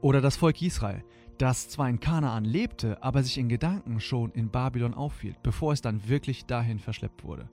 Oder 0.00 0.20
das 0.20 0.36
Volk 0.36 0.62
Israel, 0.62 1.04
das 1.40 1.70
zwar 1.70 1.88
in 1.88 2.00
Kanaan 2.00 2.44
lebte, 2.44 3.02
aber 3.02 3.22
sich 3.22 3.38
in 3.38 3.48
Gedanken 3.48 3.98
schon 3.98 4.30
in 4.32 4.50
Babylon 4.50 4.92
aufhielt, 4.92 5.42
bevor 5.42 5.72
es 5.72 5.80
dann 5.80 6.06
wirklich 6.06 6.44
dahin 6.44 6.78
verschleppt 6.78 7.24
wurde. 7.24 7.48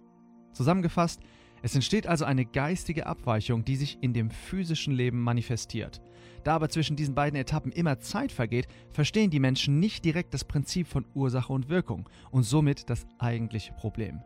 Zusammengefasst, 0.51 1.21
es 1.61 1.73
entsteht 1.73 2.05
also 2.05 2.25
eine 2.25 2.45
geistige 2.45 3.07
Abweichung, 3.07 3.63
die 3.63 3.77
sich 3.77 3.97
in 4.01 4.13
dem 4.13 4.29
physischen 4.29 4.93
Leben 4.93 5.21
manifestiert. 5.21 6.01
Da 6.43 6.55
aber 6.55 6.69
zwischen 6.69 6.97
diesen 6.97 7.15
beiden 7.15 7.39
Etappen 7.39 7.71
immer 7.71 7.99
Zeit 7.99 8.31
vergeht, 8.31 8.67
verstehen 8.89 9.31
die 9.31 9.39
Menschen 9.39 9.79
nicht 9.79 10.03
direkt 10.03 10.33
das 10.33 10.43
Prinzip 10.43 10.87
von 10.87 11.05
Ursache 11.13 11.51
und 11.51 11.69
Wirkung 11.69 12.09
und 12.29 12.43
somit 12.43 12.89
das 12.89 13.07
eigentliche 13.19 13.73
Problem. 13.73 14.21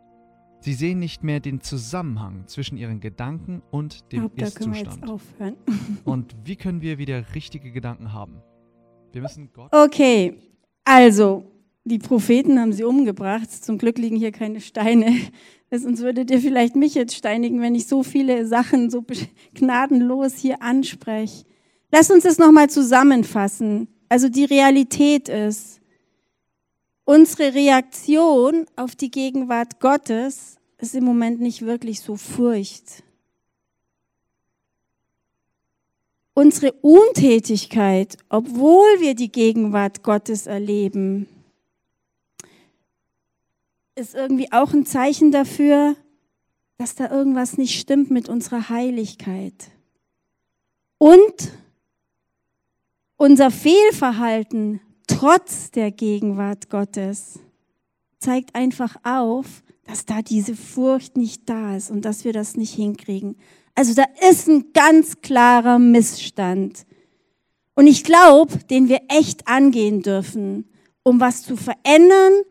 Sie 0.60 0.74
sehen 0.74 1.00
nicht 1.00 1.24
mehr 1.24 1.40
den 1.40 1.62
Zusammenhang 1.62 2.48
zwischen 2.48 2.78
ihren 2.78 3.00
Gedanken 3.00 3.62
und 3.72 4.12
dem 4.12 4.30
Ist-Zustand. 4.36 5.04
Und 6.06 6.36
wie 6.44 6.56
können 6.56 6.82
wir 6.82 7.00
wieder 7.00 7.34
richtige 7.34 7.72
Gedanken 7.72 8.14
haben? 8.14 8.44
Wir 9.12 9.22
müssen 9.22 9.50
Gott. 9.54 9.74
Okay, 9.74 10.36
also 10.84 11.44
die 11.84 12.00
Propheten 12.00 12.60
haben 12.60 12.74
sie 12.74 12.84
umgebracht. 12.84 13.52
Zum 13.52 13.78
Glück 13.78 13.98
liegen 13.98 14.16
hier 14.16 14.32
keine 14.32 14.62
Steine. 14.62 15.16
Sonst 15.72 16.02
würdet 16.02 16.30
ihr 16.32 16.40
vielleicht 16.40 16.76
mich 16.76 16.96
jetzt 16.96 17.16
steinigen, 17.16 17.62
wenn 17.62 17.76
ich 17.76 17.88
so 17.88 18.04
viele 18.04 18.46
Sachen 18.46 18.90
so 18.90 19.06
gnadenlos 19.54 20.36
hier 20.38 20.62
anspreche. 20.62 21.46
Lass 21.92 22.12
uns 22.12 22.24
das 22.24 22.38
nochmal 22.38 22.70
zusammenfassen. 22.70 23.88
Also 24.10 24.30
die 24.30 24.46
Realität 24.46 25.30
ist, 25.30 25.82
unsere 27.06 27.54
Reaktion 27.54 28.66
auf 28.76 28.96
die 28.96 29.12
Gegenwart 29.12 29.80
Gottes 29.80 30.58
ist 30.78 30.96
im 30.96 31.06
Moment 31.06 31.40
nicht 31.40 31.62
wirklich 31.62 32.02
so 32.02 32.16
Furcht. 32.16 33.04
Unsere 36.34 36.72
Untätigkeit, 36.82 38.18
obwohl 38.30 39.00
wir 39.00 39.16
die 39.16 39.32
Gegenwart 39.32 40.02
Gottes 40.04 40.48
erleben, 40.48 41.28
ist 43.96 44.16
irgendwie 44.16 44.52
auch 44.52 44.74
ein 44.74 44.86
Zeichen 44.86 45.32
dafür, 45.32 45.96
dass 46.78 46.96
da 46.96 47.12
irgendwas 47.12 47.58
nicht 47.58 47.80
stimmt 47.80 48.12
mit 48.12 48.30
unserer 48.30 48.70
Heiligkeit. 48.70 49.72
Und 50.98 51.52
unser 53.18 53.52
Fehlverhalten 53.52 54.80
trotz 55.08 55.70
der 55.72 55.92
Gegenwart 55.92 56.70
Gottes 56.70 57.40
zeigt 58.20 58.56
einfach 58.56 58.96
auf, 59.04 59.64
dass 59.84 60.06
da 60.06 60.22
diese 60.22 60.56
Furcht 60.56 61.18
nicht 61.18 61.50
da 61.50 61.76
ist 61.76 61.92
und 61.92 62.06
dass 62.06 62.24
wir 62.24 62.34
das 62.34 62.56
nicht 62.56 62.74
hinkriegen. 62.74 63.36
Also 63.76 63.94
da 63.94 64.04
ist 64.30 64.48
ein 64.48 64.74
ganz 64.74 65.22
klarer 65.22 65.80
Missstand. 65.80 66.86
Und 67.76 67.88
ich 67.88 68.04
glaube, 68.04 68.58
den 68.70 68.90
wir 68.90 69.02
echt 69.08 69.48
angehen 69.48 70.02
dürfen, 70.02 70.70
um 71.04 71.20
was 71.20 71.44
zu 71.44 71.56
verändern 71.56 72.44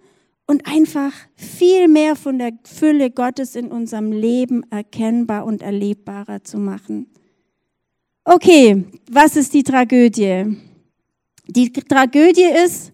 und 0.47 0.67
einfach 0.67 1.13
viel 1.37 1.87
mehr 1.87 2.17
von 2.17 2.39
der 2.39 2.53
Fülle 2.65 3.11
Gottes 3.11 3.55
in 3.55 3.69
unserem 3.69 4.11
Leben 4.11 4.65
erkennbar 4.71 5.45
und 5.45 5.63
erlebbarer 5.63 6.43
zu 6.43 6.59
machen. 6.59 7.07
Okay, 8.25 8.85
was 9.11 9.37
ist 9.37 9.55
die 9.55 9.63
Tragödie? 9.63 10.57
Die 11.47 11.73
Tragödie 11.73 12.51
ist, 12.65 12.93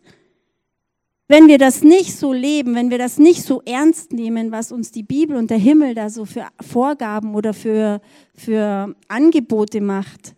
wenn 1.28 1.48
wir 1.48 1.58
das 1.58 1.82
nicht 1.82 2.16
so 2.16 2.32
leben, 2.32 2.74
wenn 2.74 2.90
wir 2.90 2.98
das 2.98 3.18
nicht 3.18 3.42
so 3.42 3.60
ernst 3.64 4.12
nehmen, 4.12 4.52
was 4.52 4.70
uns 4.70 4.92
die 4.92 5.02
Bibel 5.02 5.36
und 5.36 5.50
der 5.50 5.58
Himmel 5.58 5.94
da 5.94 6.08
so 6.08 6.24
für 6.24 6.46
Vorgaben 6.60 7.34
oder 7.34 7.52
für, 7.52 8.00
für 8.34 8.94
Angebote 9.08 9.80
macht, 9.80 10.36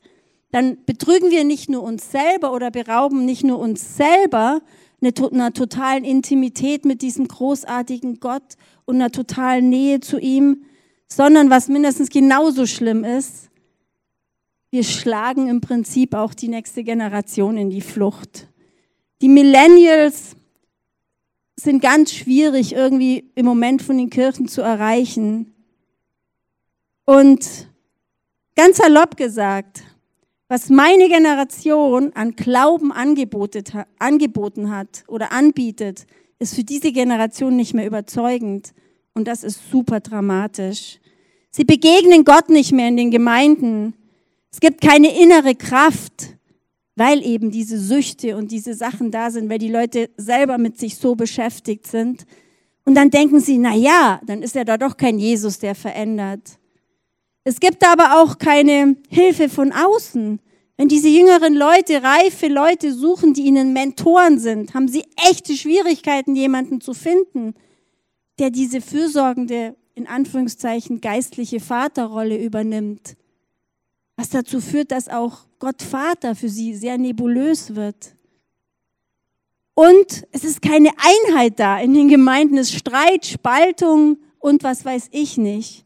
dann 0.51 0.79
betrügen 0.87 1.31
wir 1.31 1.45
nicht 1.45 1.69
nur 1.69 1.83
uns 1.83 2.11
selber 2.11 2.55
oder 2.55 2.71
berauben 2.71 3.27
nicht 3.27 3.45
nur 3.45 3.59
uns 3.59 3.97
selber, 3.97 4.63
einer 5.01 5.53
totalen 5.53 6.05
Intimität 6.05 6.85
mit 6.85 7.03
diesem 7.03 7.29
großartigen 7.29 8.19
Gott 8.19 8.55
und 8.85 8.97
einer 8.97 9.13
totalen 9.13 9.69
Nähe 9.69 10.01
zu 10.01 10.19
ihm, 10.19 10.65
sondern 11.07 11.51
was 11.51 11.69
mindestens 11.69 12.09
genauso 12.09 12.67
schlimm 12.67 13.05
ist, 13.05 13.51
wir 14.71 14.85
schlagen 14.85 15.49
im 15.49 15.61
Prinzip 15.61 16.15
auch 16.15 16.35
die 16.35 16.49
nächste 16.49 16.83
Generation 16.83 17.57
in 17.57 17.71
die 17.71 17.81
Flucht. 17.81 18.49
Die 19.23 19.29
Millennials 19.29 20.37
sind 21.61 21.83
ganz 21.83 22.13
schwierig 22.13 22.73
irgendwie 22.73 23.31
im 23.35 23.45
Moment 23.45 23.83
von 23.83 23.99
den 23.99 24.11
Kirchen 24.11 24.47
zu 24.47 24.63
erreichen. 24.63 25.55
Und 27.05 27.69
ganz 28.55 28.77
salopp 28.77 29.17
gesagt, 29.17 29.83
was 30.47 30.71
meine 30.71 31.09
Generation 31.09 32.13
an 32.15 32.37
Glauben 32.37 32.93
angeboten 32.93 34.71
hat 34.71 35.05
oder 35.09 35.33
anbietet, 35.33 36.07
ist 36.39 36.55
für 36.55 36.65
diese 36.65 36.93
Generation 36.93 37.57
nicht 37.57 37.75
mehr 37.75 37.87
überzeugend. 37.87 38.73
Und 39.15 39.27
das 39.27 39.43
ist 39.43 39.71
super 39.71 39.99
dramatisch. 40.01 41.01
Sie 41.51 41.65
begegnen 41.65 42.25
Gott 42.25 42.51
nicht 42.51 42.73
mehr 42.73 42.89
in 42.89 42.97
den 42.97 43.11
Gemeinden. 43.11 43.95
Es 44.53 44.61
gibt 44.61 44.81
keine 44.81 45.21
innere 45.21 45.57
Kraft, 45.57 46.38
weil 46.99 47.25
eben 47.25 47.51
diese 47.51 47.79
Süchte 47.79 48.37
und 48.37 48.51
diese 48.51 48.75
Sachen 48.75 49.11
da 49.11 49.31
sind, 49.31 49.49
weil 49.49 49.59
die 49.59 49.71
Leute 49.71 50.11
selber 50.17 50.59
mit 50.59 50.79
sich 50.79 50.97
so 50.97 51.15
beschäftigt 51.15 51.87
sind. 51.87 52.27
Und 52.85 52.95
dann 52.95 53.11
denken 53.11 53.41
sie, 53.41 53.59
na 53.59 53.75
ja, 53.75 54.21
dann 54.27 54.43
ist 54.43 54.57
ja 54.57 54.65
da 54.65 54.77
doch 54.77 54.97
kein 54.97 55.19
Jesus, 55.19 55.59
der 55.61 55.75
verändert. 55.75 56.59
Es 57.45 57.61
gibt 57.61 57.87
aber 57.87 58.21
auch 58.21 58.39
keine 58.39 58.97
Hilfe 59.09 59.49
von 59.49 59.73
außen. 59.73 60.41
Wenn 60.77 60.89
diese 60.89 61.09
jüngeren 61.09 61.55
Leute, 61.55 62.03
reife 62.03 62.49
Leute 62.49 62.93
suchen, 62.93 63.33
die 63.33 63.43
ihnen 63.43 63.73
Mentoren 63.73 64.39
sind, 64.39 64.75
haben 64.75 64.89
sie 64.89 65.05
echte 65.31 65.55
Schwierigkeiten, 65.55 66.35
jemanden 66.35 66.81
zu 66.81 66.95
finden, 66.95 67.55
der 68.39 68.51
diese 68.51 68.81
fürsorgende, 68.81 69.77
in 69.95 70.07
Anführungszeichen, 70.07 71.01
geistliche 71.01 71.61
Vaterrolle 71.61 72.37
übernimmt. 72.37 73.17
Was 74.19 74.31
dazu 74.31 74.61
führt, 74.61 74.91
dass 74.91 75.09
auch 75.09 75.47
Gott 75.61 75.81
Vater 75.81 76.35
für 76.35 76.49
sie 76.49 76.75
sehr 76.75 76.99
nebulös 76.99 77.77
wird. 77.77 78.17
Und 79.75 80.27
es 80.33 80.43
ist 80.43 80.61
keine 80.61 80.91
Einheit 80.99 81.61
da 81.61 81.79
in 81.79 81.95
den 81.95 82.09
Gemeinden. 82.09 82.59
Es 82.59 82.71
ist 82.71 82.81
Streit, 82.81 83.27
Spaltung 83.27 84.19
und 84.41 84.65
was 84.65 84.85
weiß 84.85 85.11
ich 85.13 85.39
nicht. 85.39 85.85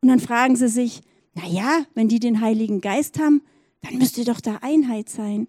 Und 0.00 0.08
dann 0.08 0.18
fragen 0.18 0.56
sie 0.56 0.68
sich, 0.68 1.02
na 1.34 1.46
ja, 1.46 1.86
wenn 1.94 2.08
die 2.08 2.18
den 2.18 2.40
Heiligen 2.40 2.80
Geist 2.80 3.20
haben, 3.20 3.40
dann 3.82 3.98
müsste 3.98 4.24
doch 4.24 4.40
da 4.40 4.58
Einheit 4.62 5.08
sein. 5.08 5.46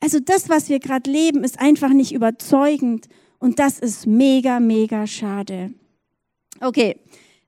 Also 0.00 0.18
das, 0.18 0.48
was 0.48 0.68
wir 0.68 0.80
gerade 0.80 1.08
leben, 1.08 1.44
ist 1.44 1.60
einfach 1.60 1.90
nicht 1.90 2.10
überzeugend 2.10 3.08
und 3.38 3.60
das 3.60 3.78
ist 3.78 4.04
mega, 4.04 4.58
mega 4.58 5.06
schade. 5.06 5.72
Okay, 6.60 6.96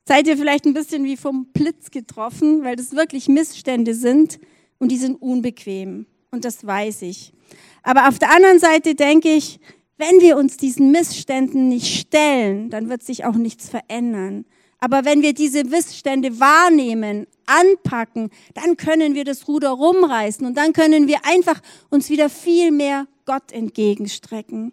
seid 0.07 0.27
ihr 0.27 0.37
vielleicht 0.37 0.67
ein 0.67 0.75
bisschen 0.75 1.05
wie 1.05 1.17
vom 1.17 1.47
Blitz 1.47 1.90
getroffen, 1.90 2.62
weil 2.64 2.77
das 2.77 2.93
wirklich 2.93 3.29
Missstände 3.29 3.95
sind 3.95 4.38
und 4.79 4.90
die 4.90 4.99
sind 4.99 5.21
unbequem 5.21 6.07
und 6.31 6.45
das 6.45 6.67
weiß 6.67 7.03
ich. 7.03 7.33
Aber 7.83 8.09
auf 8.09 8.19
der 8.19 8.35
anderen 8.35 8.59
Seite 8.59 8.95
denke 8.95 9.31
ich, 9.31 9.61
wenn 9.97 10.21
wir 10.21 10.37
uns 10.37 10.57
diesen 10.57 10.90
Missständen 10.90 11.69
nicht 11.69 12.01
stellen, 12.01 12.71
dann 12.71 12.88
wird 12.88 13.03
sich 13.03 13.25
auch 13.25 13.37
nichts 13.37 13.69
verändern. 13.69 14.45
Aber 14.81 15.05
wenn 15.05 15.23
wir 15.23 15.33
diese 15.33 15.64
Missstände 15.64 16.40
wahrnehmen, 16.40 17.27
anpacken, 17.47 18.31
dann 18.55 18.77
können 18.77 19.14
wir 19.14 19.25
das 19.25 19.49
Ruder 19.49 19.71
rumreißen 19.71 20.47
und 20.47 20.57
dann 20.57 20.73
können 20.73 21.09
wir 21.09 21.25
einfach 21.25 21.61
uns 21.90 22.11
wieder 22.11 22.29
viel 22.29 22.71
mehr 22.71 23.07
Gott 23.25 23.53
entgegenstrecken. 23.53 24.73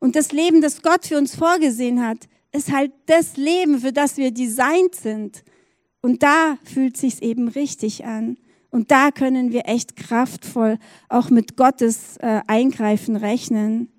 Und 0.00 0.16
das 0.16 0.32
Leben, 0.32 0.60
das 0.60 0.82
Gott 0.82 1.06
für 1.06 1.18
uns 1.18 1.34
vorgesehen 1.36 2.04
hat, 2.04 2.28
ist 2.52 2.72
halt 2.72 2.92
das 3.06 3.36
Leben, 3.36 3.80
für 3.80 3.92
das 3.92 4.16
wir 4.16 4.30
designt 4.30 4.94
sind. 4.94 5.44
Und 6.00 6.22
da 6.22 6.58
fühlt 6.64 6.96
sich's 6.96 7.20
eben 7.20 7.48
richtig 7.48 8.04
an. 8.04 8.38
Und 8.70 8.90
da 8.90 9.10
können 9.10 9.52
wir 9.52 9.66
echt 9.66 9.96
kraftvoll 9.96 10.78
auch 11.08 11.30
mit 11.30 11.56
Gottes 11.56 12.16
äh, 12.18 12.40
Eingreifen 12.46 13.16
rechnen. 13.16 13.90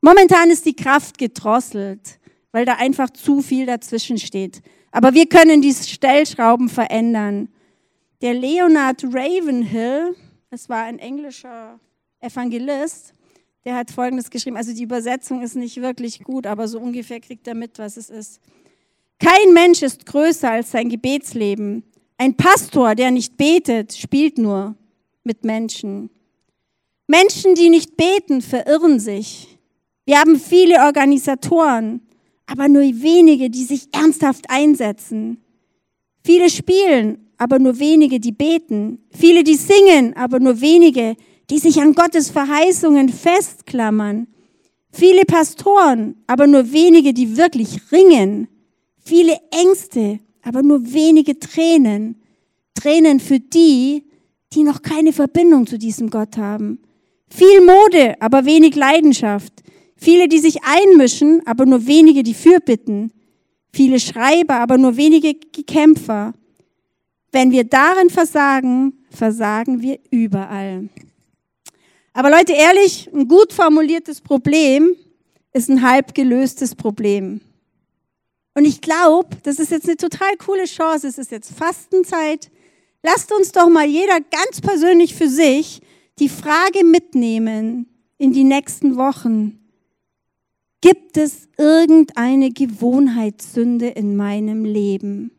Momentan 0.00 0.50
ist 0.50 0.66
die 0.66 0.76
Kraft 0.76 1.18
gedrosselt 1.18 2.18
weil 2.52 2.64
da 2.64 2.74
einfach 2.74 3.10
zu 3.10 3.40
viel 3.40 3.66
dazwischen 3.66 4.18
steht. 4.18 4.62
Aber 4.90 5.14
wir 5.14 5.28
können 5.28 5.60
die 5.60 5.72
Stellschrauben 5.72 6.68
verändern. 6.68 7.48
Der 8.22 8.34
Leonard 8.34 9.04
Ravenhill, 9.04 10.16
das 10.50 10.68
war 10.68 10.84
ein 10.84 10.98
englischer 10.98 11.78
Evangelist, 12.20 13.12
der 13.68 13.76
hat 13.76 13.90
Folgendes 13.90 14.30
geschrieben. 14.30 14.56
Also 14.56 14.72
die 14.72 14.82
Übersetzung 14.82 15.42
ist 15.42 15.54
nicht 15.54 15.82
wirklich 15.82 16.24
gut, 16.24 16.46
aber 16.46 16.66
so 16.68 16.80
ungefähr 16.80 17.20
kriegt 17.20 17.46
er 17.46 17.54
mit, 17.54 17.78
was 17.78 17.98
es 17.98 18.08
ist. 18.08 18.40
Kein 19.18 19.52
Mensch 19.52 19.82
ist 19.82 20.06
größer 20.06 20.50
als 20.50 20.70
sein 20.70 20.88
Gebetsleben. 20.88 21.82
Ein 22.16 22.34
Pastor, 22.34 22.94
der 22.94 23.10
nicht 23.10 23.36
betet, 23.36 23.92
spielt 23.92 24.38
nur 24.38 24.74
mit 25.22 25.44
Menschen. 25.44 26.08
Menschen, 27.08 27.54
die 27.54 27.68
nicht 27.68 27.94
beten, 27.98 28.40
verirren 28.40 29.00
sich. 29.00 29.58
Wir 30.06 30.18
haben 30.18 30.40
viele 30.40 30.86
Organisatoren, 30.86 32.00
aber 32.46 32.68
nur 32.68 32.80
wenige, 32.80 33.50
die 33.50 33.64
sich 33.64 33.88
ernsthaft 33.92 34.46
einsetzen. 34.48 35.42
Viele 36.24 36.48
spielen, 36.48 37.28
aber 37.36 37.58
nur 37.58 37.78
wenige, 37.78 38.18
die 38.18 38.32
beten. 38.32 39.04
Viele, 39.10 39.44
die 39.44 39.56
singen, 39.56 40.16
aber 40.16 40.40
nur 40.40 40.58
wenige, 40.62 41.16
die 41.50 41.58
sich 41.58 41.80
an 41.80 41.94
Gottes 41.94 42.30
Verheißungen 42.30 43.08
festklammern. 43.08 44.26
Viele 44.90 45.24
Pastoren, 45.24 46.16
aber 46.26 46.46
nur 46.46 46.72
wenige, 46.72 47.12
die 47.12 47.36
wirklich 47.36 47.92
ringen. 47.92 48.48
Viele 48.98 49.38
Ängste, 49.50 50.20
aber 50.42 50.62
nur 50.62 50.92
wenige 50.92 51.38
Tränen. 51.38 52.20
Tränen 52.74 53.20
für 53.20 53.40
die, 53.40 54.04
die 54.52 54.62
noch 54.62 54.82
keine 54.82 55.12
Verbindung 55.12 55.66
zu 55.66 55.78
diesem 55.78 56.10
Gott 56.10 56.36
haben. 56.36 56.80
Viel 57.28 57.60
Mode, 57.60 58.20
aber 58.20 58.44
wenig 58.44 58.74
Leidenschaft. 58.74 59.52
Viele, 59.96 60.28
die 60.28 60.38
sich 60.38 60.58
einmischen, 60.62 61.46
aber 61.46 61.66
nur 61.66 61.86
wenige, 61.86 62.22
die 62.22 62.34
fürbitten. 62.34 63.12
Viele 63.72 64.00
Schreiber, 64.00 64.56
aber 64.56 64.78
nur 64.78 64.96
wenige 64.96 65.34
Kämpfer. 65.34 66.32
Wenn 67.32 67.50
wir 67.50 67.64
darin 67.64 68.08
versagen, 68.08 68.94
versagen 69.10 69.82
wir 69.82 69.98
überall. 70.10 70.88
Aber 72.18 72.30
Leute, 72.30 72.52
ehrlich, 72.52 73.08
ein 73.14 73.28
gut 73.28 73.52
formuliertes 73.52 74.20
Problem 74.20 74.96
ist 75.52 75.70
ein 75.70 75.88
halb 75.88 76.16
gelöstes 76.16 76.74
Problem. 76.74 77.40
Und 78.54 78.64
ich 78.64 78.80
glaube, 78.80 79.36
das 79.44 79.60
ist 79.60 79.70
jetzt 79.70 79.86
eine 79.86 79.98
total 79.98 80.36
coole 80.36 80.64
Chance. 80.64 81.06
Es 81.06 81.16
ist 81.16 81.30
jetzt 81.30 81.56
Fastenzeit. 81.56 82.50
Lasst 83.04 83.30
uns 83.30 83.52
doch 83.52 83.68
mal 83.68 83.86
jeder 83.86 84.18
ganz 84.18 84.60
persönlich 84.60 85.14
für 85.14 85.28
sich 85.28 85.80
die 86.18 86.28
Frage 86.28 86.84
mitnehmen 86.84 87.86
in 88.18 88.32
die 88.32 88.42
nächsten 88.42 88.96
Wochen. 88.96 89.60
Gibt 90.80 91.16
es 91.16 91.46
irgendeine 91.56 92.50
Gewohnheitssünde 92.50 93.90
in 93.90 94.16
meinem 94.16 94.64
Leben? 94.64 95.30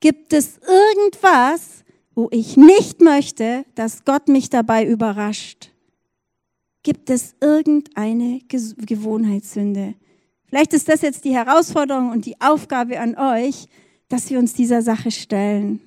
Gibt 0.00 0.32
es 0.32 0.58
irgendwas, 0.58 1.84
wo 2.16 2.30
ich 2.32 2.56
nicht 2.56 3.00
möchte, 3.00 3.64
dass 3.76 4.04
Gott 4.04 4.26
mich 4.26 4.50
dabei 4.50 4.84
überrascht? 4.84 5.70
Gibt 6.84 7.08
es 7.08 7.34
irgendeine 7.40 8.40
Gewohnheitssünde? 8.46 9.94
Vielleicht 10.46 10.74
ist 10.74 10.88
das 10.88 11.00
jetzt 11.00 11.24
die 11.24 11.34
Herausforderung 11.34 12.10
und 12.10 12.26
die 12.26 12.38
Aufgabe 12.42 13.00
an 13.00 13.16
euch, 13.16 13.66
dass 14.08 14.28
wir 14.28 14.38
uns 14.38 14.52
dieser 14.52 14.82
Sache 14.82 15.10
stellen. 15.10 15.80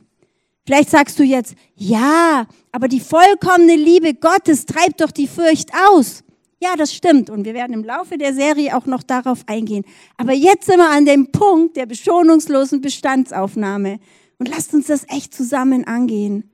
Vielleicht 0.66 0.90
sagst 0.90 1.20
du 1.20 1.24
jetzt, 1.24 1.54
ja, 1.76 2.48
aber 2.72 2.88
die 2.88 3.00
vollkommene 3.00 3.76
Liebe 3.76 4.16
Gottes 4.16 4.66
treibt 4.66 5.00
doch 5.00 5.12
die 5.12 5.28
Furcht 5.28 5.70
aus. 5.92 6.24
Ja, 6.60 6.76
das 6.76 6.92
stimmt. 6.94 7.30
Und 7.30 7.46
wir 7.46 7.54
werden 7.54 7.74
im 7.74 7.84
Laufe 7.84 8.18
der 8.18 8.34
Serie 8.34 8.76
auch 8.76 8.88
noch 8.88 9.04
darauf 9.04 9.44
eingehen. 9.46 9.86
Aber 10.18 10.34
jetzt 10.34 10.66
sind 10.66 10.78
wir 10.78 10.90
an 10.90 11.06
dem 11.06 11.32
Punkt 11.32 11.78
der 11.78 11.86
beschonungslosen 11.86 12.82
Bestandsaufnahme. 12.82 14.00
Und 14.40 14.50
lasst 14.50 14.74
uns 14.74 14.88
das 14.88 15.08
echt 15.10 15.36
zusammen 15.36 15.86
angehen. 15.86 16.50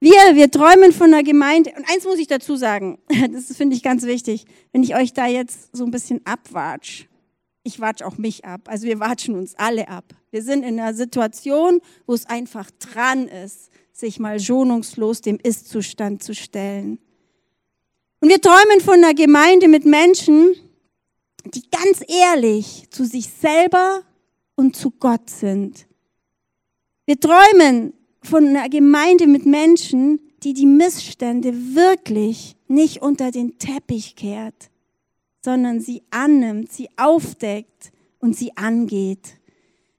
Wir, 0.00 0.34
wir 0.34 0.50
träumen 0.50 0.92
von 0.92 1.12
einer 1.12 1.24
Gemeinde. 1.24 1.72
Und 1.76 1.84
eins 1.90 2.04
muss 2.04 2.18
ich 2.18 2.26
dazu 2.26 2.56
sagen. 2.56 2.98
Das 3.32 3.56
finde 3.56 3.74
ich 3.76 3.82
ganz 3.82 4.04
wichtig. 4.04 4.46
Wenn 4.72 4.82
ich 4.82 4.94
euch 4.94 5.12
da 5.12 5.26
jetzt 5.26 5.76
so 5.76 5.84
ein 5.84 5.90
bisschen 5.90 6.20
abwatsch. 6.24 7.06
Ich 7.64 7.80
watsch 7.80 8.02
auch 8.02 8.16
mich 8.16 8.44
ab. 8.44 8.62
Also 8.66 8.86
wir 8.86 9.00
watschen 9.00 9.34
uns 9.34 9.54
alle 9.56 9.88
ab. 9.88 10.04
Wir 10.30 10.42
sind 10.42 10.62
in 10.62 10.78
einer 10.78 10.94
Situation, 10.94 11.80
wo 12.06 12.14
es 12.14 12.26
einfach 12.26 12.70
dran 12.78 13.28
ist, 13.28 13.70
sich 13.92 14.20
mal 14.20 14.38
schonungslos 14.38 15.20
dem 15.20 15.38
Ist-Zustand 15.42 16.22
zu 16.22 16.34
stellen. 16.34 16.98
Und 18.20 18.28
wir 18.28 18.40
träumen 18.40 18.80
von 18.80 18.94
einer 18.94 19.14
Gemeinde 19.14 19.68
mit 19.68 19.84
Menschen, 19.84 20.54
die 21.44 21.62
ganz 21.70 22.02
ehrlich 22.06 22.88
zu 22.90 23.04
sich 23.04 23.28
selber 23.28 24.02
und 24.54 24.76
zu 24.76 24.90
Gott 24.90 25.28
sind. 25.30 25.86
Wir 27.06 27.18
träumen 27.18 27.92
von 28.22 28.46
einer 28.46 28.68
Gemeinde 28.68 29.26
mit 29.26 29.46
Menschen, 29.46 30.20
die 30.42 30.54
die 30.54 30.66
Missstände 30.66 31.52
wirklich 31.74 32.56
nicht 32.68 33.02
unter 33.02 33.30
den 33.30 33.58
Teppich 33.58 34.16
kehrt, 34.16 34.70
sondern 35.44 35.80
sie 35.80 36.02
annimmt, 36.10 36.72
sie 36.72 36.88
aufdeckt 36.96 37.92
und 38.18 38.36
sie 38.36 38.56
angeht. 38.56 39.36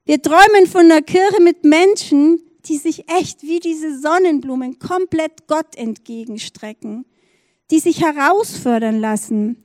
Wir 0.04 0.20
träumen 0.22 0.66
von 0.66 0.86
einer 0.86 1.02
Kirche 1.02 1.42
mit 1.42 1.64
Menschen, 1.64 2.42
die 2.66 2.76
sich 2.76 3.08
echt 3.10 3.42
wie 3.42 3.60
diese 3.60 3.98
Sonnenblumen 3.98 4.78
komplett 4.78 5.46
Gott 5.46 5.76
entgegenstrecken 5.76 7.04
die 7.70 7.78
sich 7.78 8.02
herausfordern 8.02 9.00
lassen, 9.00 9.62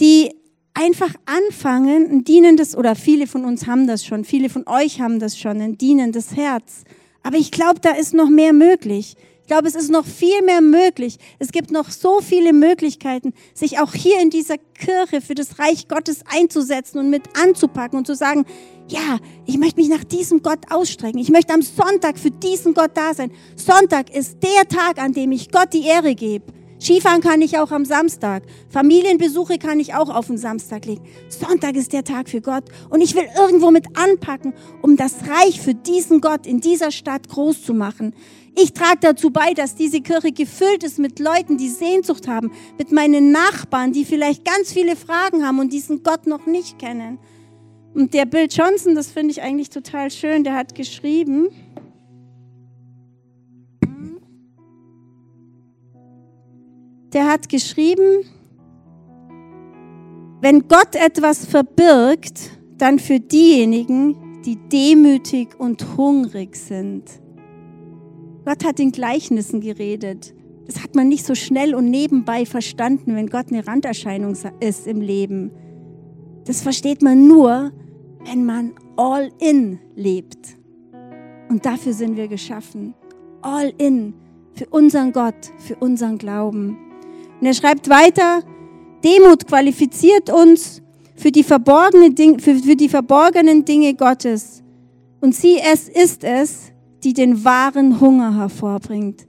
die 0.00 0.30
einfach 0.74 1.14
anfangen, 1.24 2.10
ein 2.10 2.24
dienendes, 2.24 2.76
oder 2.76 2.94
viele 2.94 3.26
von 3.26 3.44
uns 3.44 3.66
haben 3.66 3.86
das 3.86 4.04
schon, 4.04 4.24
viele 4.24 4.48
von 4.48 4.66
euch 4.66 5.00
haben 5.00 5.18
das 5.18 5.38
schon, 5.38 5.60
ein 5.60 5.78
dienendes 5.78 6.36
Herz. 6.36 6.84
Aber 7.26 7.38
ich 7.38 7.50
glaube, 7.50 7.80
da 7.80 7.90
ist 7.90 8.14
noch 8.14 8.28
mehr 8.28 8.52
möglich. 8.52 9.16
Ich 9.40 9.48
glaube, 9.48 9.66
es 9.66 9.74
ist 9.74 9.90
noch 9.90 10.06
viel 10.06 10.42
mehr 10.42 10.60
möglich. 10.60 11.18
Es 11.40 11.50
gibt 11.50 11.72
noch 11.72 11.90
so 11.90 12.20
viele 12.20 12.52
Möglichkeiten, 12.52 13.34
sich 13.52 13.80
auch 13.80 13.94
hier 13.94 14.20
in 14.20 14.30
dieser 14.30 14.58
Kirche 14.58 15.20
für 15.20 15.34
das 15.34 15.58
Reich 15.58 15.88
Gottes 15.88 16.20
einzusetzen 16.32 17.00
und 17.00 17.10
mit 17.10 17.24
anzupacken 17.36 17.98
und 17.98 18.06
zu 18.06 18.14
sagen, 18.14 18.46
ja, 18.86 19.18
ich 19.44 19.58
möchte 19.58 19.80
mich 19.80 19.88
nach 19.88 20.04
diesem 20.04 20.40
Gott 20.40 20.70
ausstrecken. 20.70 21.18
Ich 21.18 21.30
möchte 21.30 21.52
am 21.52 21.62
Sonntag 21.62 22.16
für 22.16 22.30
diesen 22.30 22.74
Gott 22.74 22.92
da 22.94 23.12
sein. 23.12 23.32
Sonntag 23.56 24.14
ist 24.14 24.38
der 24.44 24.68
Tag, 24.68 24.98
an 24.98 25.12
dem 25.12 25.32
ich 25.32 25.50
Gott 25.50 25.72
die 25.72 25.84
Ehre 25.84 26.14
gebe. 26.14 26.55
Skifahren 26.86 27.20
kann 27.20 27.42
ich 27.42 27.58
auch 27.58 27.72
am 27.72 27.84
Samstag. 27.84 28.44
Familienbesuche 28.68 29.58
kann 29.58 29.80
ich 29.80 29.94
auch 29.94 30.08
auf 30.08 30.28
den 30.28 30.38
Samstag 30.38 30.86
legen. 30.86 31.02
Sonntag 31.28 31.74
ist 31.74 31.92
der 31.92 32.04
Tag 32.04 32.28
für 32.28 32.40
Gott. 32.40 32.62
Und 32.90 33.00
ich 33.00 33.16
will 33.16 33.26
irgendwo 33.36 33.72
mit 33.72 33.98
anpacken, 33.98 34.54
um 34.82 34.96
das 34.96 35.16
Reich 35.28 35.60
für 35.60 35.74
diesen 35.74 36.20
Gott 36.20 36.46
in 36.46 36.60
dieser 36.60 36.92
Stadt 36.92 37.28
groß 37.28 37.64
zu 37.64 37.74
machen. 37.74 38.14
Ich 38.54 38.72
trage 38.72 38.98
dazu 39.00 39.30
bei, 39.30 39.52
dass 39.52 39.74
diese 39.74 40.00
Kirche 40.00 40.30
gefüllt 40.30 40.84
ist 40.84 41.00
mit 41.00 41.18
Leuten, 41.18 41.58
die 41.58 41.70
Sehnsucht 41.70 42.28
haben, 42.28 42.52
mit 42.78 42.92
meinen 42.92 43.32
Nachbarn, 43.32 43.92
die 43.92 44.04
vielleicht 44.04 44.44
ganz 44.44 44.72
viele 44.72 44.94
Fragen 44.94 45.44
haben 45.44 45.58
und 45.58 45.72
diesen 45.72 46.04
Gott 46.04 46.28
noch 46.28 46.46
nicht 46.46 46.78
kennen. 46.78 47.18
Und 47.94 48.14
der 48.14 48.26
Bill 48.26 48.46
Johnson, 48.48 48.94
das 48.94 49.10
finde 49.10 49.32
ich 49.32 49.42
eigentlich 49.42 49.70
total 49.70 50.12
schön, 50.12 50.44
der 50.44 50.54
hat 50.54 50.76
geschrieben, 50.76 51.48
der 57.16 57.26
hat 57.28 57.48
geschrieben, 57.48 58.26
wenn 60.42 60.68
Gott 60.68 60.94
etwas 60.94 61.46
verbirgt, 61.46 62.50
dann 62.76 62.98
für 62.98 63.20
diejenigen, 63.20 64.42
die 64.44 64.56
demütig 64.68 65.58
und 65.58 65.96
hungrig 65.96 66.56
sind. 66.56 67.04
Gott 68.44 68.66
hat 68.66 68.78
in 68.80 68.92
Gleichnissen 68.92 69.62
geredet. 69.62 70.34
Das 70.66 70.82
hat 70.82 70.94
man 70.94 71.08
nicht 71.08 71.24
so 71.24 71.34
schnell 71.34 71.74
und 71.74 71.88
nebenbei 71.88 72.44
verstanden, 72.44 73.16
wenn 73.16 73.28
Gott 73.28 73.46
eine 73.50 73.66
Randerscheinung 73.66 74.36
ist 74.60 74.86
im 74.86 75.00
Leben. 75.00 75.52
Das 76.44 76.60
versteht 76.60 77.00
man 77.00 77.26
nur, 77.26 77.72
wenn 78.26 78.44
man 78.44 78.74
all 78.98 79.30
in 79.38 79.78
lebt. 79.94 80.58
Und 81.48 81.64
dafür 81.64 81.94
sind 81.94 82.18
wir 82.18 82.28
geschaffen. 82.28 82.92
All 83.40 83.72
in 83.78 84.12
für 84.52 84.66
unseren 84.66 85.12
Gott, 85.12 85.50
für 85.58 85.76
unseren 85.76 86.18
Glauben. 86.18 86.85
Und 87.40 87.46
er 87.46 87.54
schreibt 87.54 87.88
weiter, 87.88 88.42
Demut 89.04 89.46
qualifiziert 89.46 90.30
uns 90.30 90.82
für 91.14 91.30
die, 91.30 91.44
verborgene 91.44 92.10
Ding, 92.10 92.38
für, 92.38 92.56
für 92.56 92.76
die 92.76 92.88
verborgenen 92.88 93.64
Dinge 93.64 93.94
Gottes. 93.94 94.62
Und 95.20 95.34
sie, 95.34 95.58
es 95.58 95.88
ist 95.88 96.24
es, 96.24 96.72
die 97.04 97.12
den 97.12 97.44
wahren 97.44 98.00
Hunger 98.00 98.36
hervorbringt. 98.36 99.26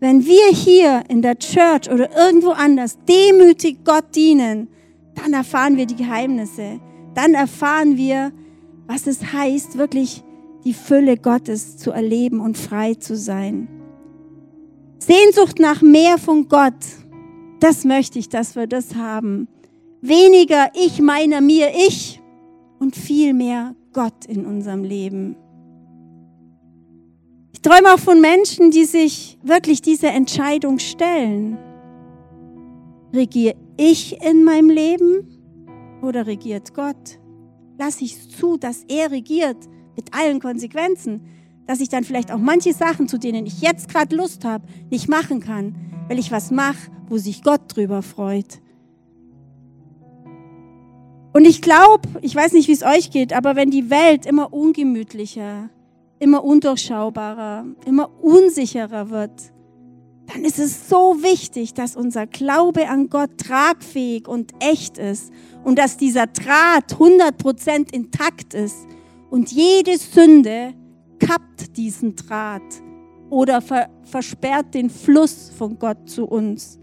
Wenn 0.00 0.24
wir 0.24 0.48
hier 0.52 1.02
in 1.08 1.22
der 1.22 1.38
Church 1.38 1.90
oder 1.90 2.16
irgendwo 2.16 2.50
anders 2.50 2.98
demütig 3.08 3.84
Gott 3.84 4.14
dienen, 4.14 4.68
dann 5.14 5.32
erfahren 5.32 5.76
wir 5.76 5.86
die 5.86 5.96
Geheimnisse. 5.96 6.80
Dann 7.14 7.34
erfahren 7.34 7.96
wir, 7.96 8.32
was 8.86 9.06
es 9.06 9.32
heißt, 9.32 9.76
wirklich 9.76 10.22
die 10.64 10.74
Fülle 10.74 11.16
Gottes 11.16 11.76
zu 11.76 11.90
erleben 11.90 12.40
und 12.40 12.56
frei 12.56 12.94
zu 12.94 13.16
sein. 13.16 13.68
Sehnsucht 14.98 15.58
nach 15.58 15.82
mehr 15.82 16.18
von 16.18 16.48
Gott, 16.48 16.74
das 17.60 17.84
möchte 17.84 18.18
ich, 18.18 18.28
dass 18.28 18.56
wir 18.56 18.66
das 18.66 18.94
haben. 18.94 19.48
Weniger 20.00 20.70
ich, 20.74 21.00
meiner, 21.00 21.40
mir, 21.40 21.70
ich 21.74 22.20
und 22.78 22.94
viel 22.94 23.34
mehr 23.34 23.74
Gott 23.92 24.26
in 24.26 24.46
unserem 24.46 24.84
Leben. 24.84 25.36
Ich 27.52 27.62
träume 27.62 27.92
auch 27.92 27.98
von 27.98 28.20
Menschen, 28.20 28.70
die 28.70 28.84
sich 28.84 29.38
wirklich 29.42 29.82
diese 29.82 30.06
Entscheidung 30.06 30.78
stellen. 30.78 31.58
Regiere 33.12 33.56
ich 33.76 34.22
in 34.24 34.44
meinem 34.44 34.70
Leben 34.70 35.26
oder 36.02 36.26
regiert 36.26 36.74
Gott? 36.74 37.18
Lass 37.78 38.00
ich 38.00 38.28
zu, 38.30 38.56
dass 38.56 38.84
er 38.88 39.10
regiert 39.10 39.56
mit 39.96 40.14
allen 40.14 40.38
Konsequenzen, 40.40 41.22
dass 41.68 41.80
ich 41.80 41.90
dann 41.90 42.02
vielleicht 42.02 42.32
auch 42.32 42.38
manche 42.38 42.72
Sachen, 42.72 43.08
zu 43.08 43.18
denen 43.18 43.44
ich 43.44 43.60
jetzt 43.60 43.90
gerade 43.90 44.16
Lust 44.16 44.46
habe, 44.46 44.64
nicht 44.90 45.06
machen 45.06 45.40
kann, 45.40 45.76
weil 46.08 46.18
ich 46.18 46.32
was 46.32 46.50
mache, 46.50 46.90
wo 47.10 47.18
sich 47.18 47.42
Gott 47.42 47.60
drüber 47.68 48.00
freut. 48.00 48.62
Und 51.34 51.44
ich 51.44 51.60
glaube, 51.60 52.08
ich 52.22 52.34
weiß 52.34 52.54
nicht, 52.54 52.68
wie 52.68 52.72
es 52.72 52.82
euch 52.82 53.10
geht, 53.10 53.34
aber 53.34 53.54
wenn 53.54 53.70
die 53.70 53.90
Welt 53.90 54.24
immer 54.24 54.50
ungemütlicher, 54.50 55.68
immer 56.18 56.42
undurchschaubarer, 56.42 57.66
immer 57.84 58.10
unsicherer 58.22 59.10
wird, 59.10 59.52
dann 60.32 60.46
ist 60.46 60.58
es 60.58 60.88
so 60.88 61.22
wichtig, 61.22 61.74
dass 61.74 61.96
unser 61.96 62.26
Glaube 62.26 62.88
an 62.88 63.10
Gott 63.10 63.36
tragfähig 63.36 64.26
und 64.26 64.52
echt 64.60 64.96
ist 64.96 65.30
und 65.64 65.78
dass 65.78 65.98
dieser 65.98 66.28
Draht 66.28 66.94
100% 66.94 67.92
intakt 67.92 68.54
ist 68.54 68.86
und 69.28 69.52
jede 69.52 69.98
Sünde 69.98 70.72
kappt 71.18 71.76
diesen 71.76 72.16
Draht 72.16 72.62
oder 73.30 73.60
ver 73.60 73.88
versperrt 74.04 74.74
den 74.74 74.88
Fluss 74.88 75.50
von 75.56 75.78
Gott 75.78 76.08
zu 76.08 76.24
uns. 76.24 76.78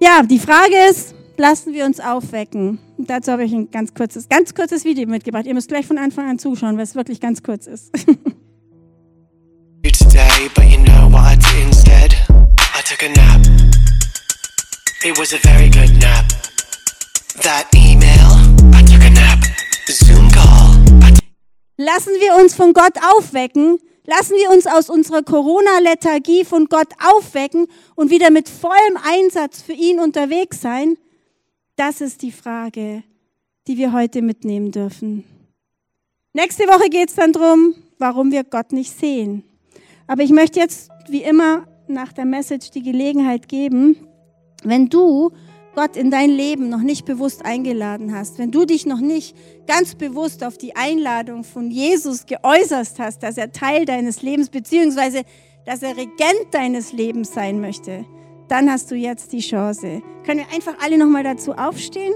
Ja, 0.00 0.22
die 0.22 0.38
Frage 0.38 0.74
ist, 0.90 1.14
lassen 1.36 1.72
wir 1.72 1.84
uns 1.84 2.00
aufwecken. 2.00 2.78
Und 2.96 3.08
dazu 3.08 3.32
habe 3.32 3.44
ich 3.44 3.52
ein 3.52 3.70
ganz 3.70 3.94
kurzes, 3.94 4.28
ganz 4.28 4.54
kurzes 4.54 4.84
Video 4.84 5.06
mitgebracht. 5.06 5.46
Ihr 5.46 5.54
müsst 5.54 5.68
gleich 5.68 5.86
von 5.86 5.98
Anfang 5.98 6.28
an 6.28 6.38
zuschauen, 6.38 6.76
weil 6.76 6.84
es 6.84 6.94
wirklich 6.94 7.20
ganz 7.20 7.42
kurz 7.42 7.66
ist. 7.66 7.92
Today, 9.82 10.48
but 10.54 10.64
you 10.64 10.78
know 10.78 11.08
what 11.08 11.22
I 11.22 11.36
did 11.36 11.66
instead? 11.66 12.14
I 12.74 12.82
took 12.82 13.02
a 13.02 13.08
nap. 13.08 13.40
It 15.04 15.16
was 15.18 15.32
a 15.32 15.38
very 15.38 15.70
good 15.70 15.96
nap. 16.00 16.26
That 17.42 17.68
email, 17.74 18.29
Lassen 21.82 22.12
wir 22.20 22.36
uns 22.36 22.54
von 22.54 22.74
Gott 22.74 22.92
aufwecken. 23.16 23.78
Lassen 24.04 24.34
wir 24.34 24.50
uns 24.50 24.66
aus 24.66 24.90
unserer 24.90 25.22
Corona-Lethargie 25.22 26.44
von 26.44 26.66
Gott 26.66 26.88
aufwecken 27.02 27.68
und 27.94 28.10
wieder 28.10 28.30
mit 28.30 28.50
vollem 28.50 28.98
Einsatz 29.02 29.62
für 29.62 29.72
ihn 29.72 29.98
unterwegs 29.98 30.60
sein. 30.60 30.98
Das 31.76 32.02
ist 32.02 32.20
die 32.20 32.32
Frage, 32.32 33.02
die 33.66 33.78
wir 33.78 33.94
heute 33.94 34.20
mitnehmen 34.20 34.72
dürfen. 34.72 35.24
Nächste 36.34 36.64
Woche 36.64 36.90
geht 36.90 37.08
es 37.08 37.14
dann 37.14 37.32
darum, 37.32 37.74
warum 37.96 38.30
wir 38.30 38.44
Gott 38.44 38.72
nicht 38.72 38.98
sehen. 38.98 39.42
Aber 40.06 40.22
ich 40.22 40.32
möchte 40.32 40.60
jetzt, 40.60 40.90
wie 41.08 41.22
immer, 41.22 41.66
nach 41.88 42.12
der 42.12 42.26
Message 42.26 42.72
die 42.72 42.82
Gelegenheit 42.82 43.48
geben, 43.48 43.96
wenn 44.64 44.90
du 44.90 45.30
Gott 45.74 45.96
in 45.96 46.10
dein 46.10 46.30
Leben 46.30 46.68
noch 46.68 46.80
nicht 46.80 47.04
bewusst 47.04 47.44
eingeladen 47.44 48.14
hast, 48.14 48.38
wenn 48.38 48.50
du 48.50 48.64
dich 48.64 48.86
noch 48.86 49.00
nicht 49.00 49.36
ganz 49.66 49.94
bewusst 49.94 50.42
auf 50.42 50.58
die 50.58 50.74
Einladung 50.74 51.44
von 51.44 51.70
Jesus 51.70 52.26
geäußert 52.26 52.98
hast, 52.98 53.22
dass 53.22 53.36
er 53.36 53.52
Teil 53.52 53.84
deines 53.84 54.22
Lebens 54.22 54.48
beziehungsweise 54.48 55.22
dass 55.66 55.82
er 55.82 55.96
Regent 55.96 56.48
deines 56.52 56.92
Lebens 56.92 57.32
sein 57.32 57.60
möchte, 57.60 58.04
dann 58.48 58.70
hast 58.70 58.90
du 58.90 58.96
jetzt 58.96 59.32
die 59.32 59.40
Chance. 59.40 60.02
Können 60.24 60.40
wir 60.40 60.54
einfach 60.54 60.74
alle 60.82 60.98
nochmal 60.98 61.22
dazu 61.22 61.52
aufstehen? 61.52 62.14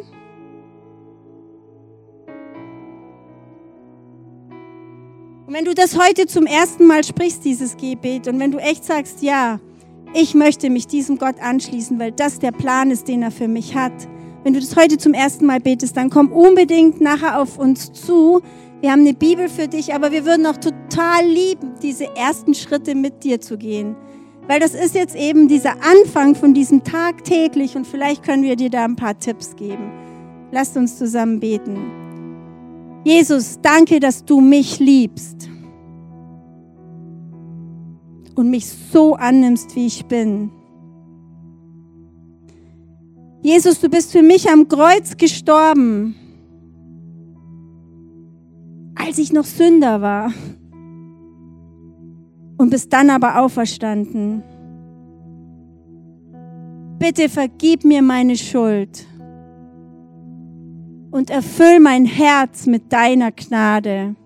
Und 5.47 5.53
wenn 5.53 5.65
du 5.65 5.75
das 5.75 5.97
heute 5.97 6.27
zum 6.27 6.47
ersten 6.47 6.87
Mal 6.87 7.05
sprichst, 7.05 7.45
dieses 7.45 7.77
Gebet, 7.77 8.27
und 8.27 8.41
wenn 8.41 8.51
du 8.51 8.59
echt 8.59 8.85
sagst, 8.85 9.23
ja, 9.23 9.61
ich 10.15 10.35
möchte 10.35 10.71
mich 10.71 10.87
diesem 10.87 11.19
Gott 11.19 11.41
anschließen, 11.41 11.99
weil 11.99 12.13
das 12.13 12.39
der 12.39 12.53
Plan 12.53 12.93
ist, 12.93 13.09
den 13.09 13.23
er 13.23 13.33
für 13.33 13.49
mich 13.49 13.75
hat. 13.75 13.93
Wenn 14.45 14.53
du 14.53 14.61
das 14.61 14.77
heute 14.77 14.97
zum 14.97 15.13
ersten 15.13 15.45
Mal 15.45 15.59
betest, 15.59 15.97
dann 15.97 16.09
komm 16.09 16.31
unbedingt 16.31 17.01
nachher 17.01 17.41
auf 17.41 17.59
uns 17.59 17.93
zu. 17.93 18.41
Wir 18.81 18.93
haben 18.93 19.01
eine 19.01 19.15
Bibel 19.15 19.49
für 19.49 19.67
dich, 19.67 19.93
aber 19.93 20.13
wir 20.13 20.25
würden 20.25 20.47
auch 20.47 20.57
total 20.57 21.27
lieben, 21.27 21.73
diese 21.83 22.15
ersten 22.17 22.55
Schritte 22.55 22.95
mit 22.95 23.25
dir 23.25 23.41
zu 23.41 23.59
gehen. 23.59 23.97
Weil 24.47 24.61
das 24.61 24.75
ist 24.75 24.95
jetzt 24.95 25.17
eben 25.17 25.49
dieser 25.49 25.77
Anfang 25.83 26.37
von 26.37 26.55
diesem 26.55 26.85
Tag 26.85 27.25
täglich 27.25 27.77
und 27.77 27.87
vielleicht 27.87 28.23
können 28.23 28.45
wir 28.45 28.57
dir 28.57 28.71
da 28.71 28.85
ein 28.85 28.97
paar 28.97 29.19
Tipps 29.19 29.57
geben. 29.57 29.91
Lasst 30.53 30.77
uns 30.77 30.97
zusammen 30.97 31.41
beten. 31.41 31.91
Jesus, 33.05 33.59
danke, 33.63 33.99
dass 33.99 34.25
du 34.25 34.41
mich 34.41 34.79
liebst 34.79 35.49
und 38.35 38.51
mich 38.51 38.67
so 38.67 39.15
annimmst, 39.15 39.75
wie 39.77 39.87
ich 39.87 40.07
bin. 40.07 40.51
Jesus, 43.43 43.81
du 43.81 43.89
bist 43.89 44.13
für 44.13 44.23
mich 44.23 44.51
am 44.51 44.69
Kreuz 44.69 45.17
gestorben, 45.17 46.15
als 48.95 49.19
ich 49.19 49.33
noch 49.33 49.45
Sünder 49.45 50.01
war 50.01 50.33
und 52.57 52.71
bist 52.71 52.93
dann 52.93 53.11
aber 53.11 53.41
auferstanden. 53.41 54.43
Bitte 56.99 57.29
vergib 57.29 57.85
mir 57.85 58.01
meine 58.01 58.37
Schuld 58.37 59.07
und 61.11 61.29
erfüll 61.29 61.81
mein 61.81 62.07
Herz 62.07 62.67
mit 62.67 62.93
deiner 62.93 63.31
Gnade. 63.31 64.17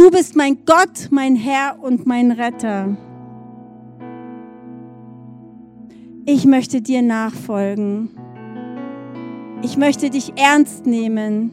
Du 0.00 0.10
bist 0.10 0.34
mein 0.34 0.64
Gott, 0.64 1.08
mein 1.10 1.36
Herr 1.36 1.76
und 1.78 2.06
mein 2.06 2.30
Retter. 2.30 2.96
Ich 6.24 6.46
möchte 6.46 6.80
dir 6.80 7.02
nachfolgen. 7.02 8.08
Ich 9.60 9.76
möchte 9.76 10.08
dich 10.08 10.32
ernst 10.36 10.86
nehmen. 10.86 11.50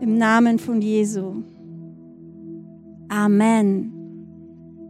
Im 0.00 0.16
Namen 0.16 0.58
von 0.58 0.80
Jesu. 0.80 1.42
Amen. 3.10 3.92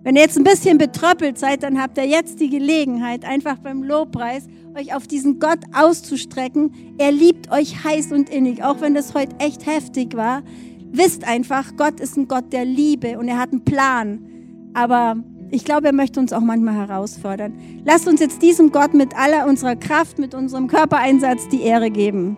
Wenn 0.05 0.14
ihr 0.14 0.22
jetzt 0.22 0.39
ein 0.39 0.45
bisschen 0.45 0.78
betröppelt 0.78 1.37
seid, 1.37 1.64
dann 1.64 1.83
habt 1.83 1.99
ihr 1.99 2.07
jetzt 2.07 2.39
die 2.39 2.49
Gelegenheit, 2.49 3.24
einfach 3.24 3.59
beim 3.59 3.83
Lobpreis 3.83 4.47
euch 4.76 4.95
auf 4.95 5.09
diesen 5.09 5.41
Gott 5.41 5.59
auszustrecken. 5.72 6.72
Er 6.99 7.11
liebt 7.11 7.51
euch 7.51 7.83
heiß 7.83 8.12
und 8.12 8.30
innig, 8.30 8.62
auch 8.62 8.80
wenn 8.80 8.95
das 8.95 9.14
heute 9.14 9.35
echt 9.41 9.66
heftig 9.66 10.16
war. 10.16 10.45
Wisst 10.93 11.26
einfach, 11.26 11.76
Gott 11.76 12.01
ist 12.01 12.16
ein 12.18 12.28
Gott 12.28 12.53
der 12.53 12.66
Liebe 12.66 13.18
und 13.18 13.26
er 13.26 13.38
hat 13.38 13.51
einen 13.51 13.64
Plan. 13.64 14.20
Aber 14.74 15.16
ich 15.51 15.64
glaube, 15.64 15.86
er 15.86 15.93
möchte 15.93 16.20
uns 16.20 16.32
auch 16.32 16.40
manchmal 16.40 16.74
herausfordern. 16.74 17.55
Lasst 17.84 18.07
uns 18.07 18.20
jetzt 18.20 18.43
diesem 18.43 18.72
Gott 18.72 18.95
mit 18.95 19.16
aller 19.16 19.47
unserer 19.47 19.74
Kraft, 19.74 20.18
mit 20.18 20.34
unserem 20.34 20.66
Körpereinsatz 20.68 21.49
die 21.49 21.62
Ehre 21.62 21.90
geben. 21.90 22.36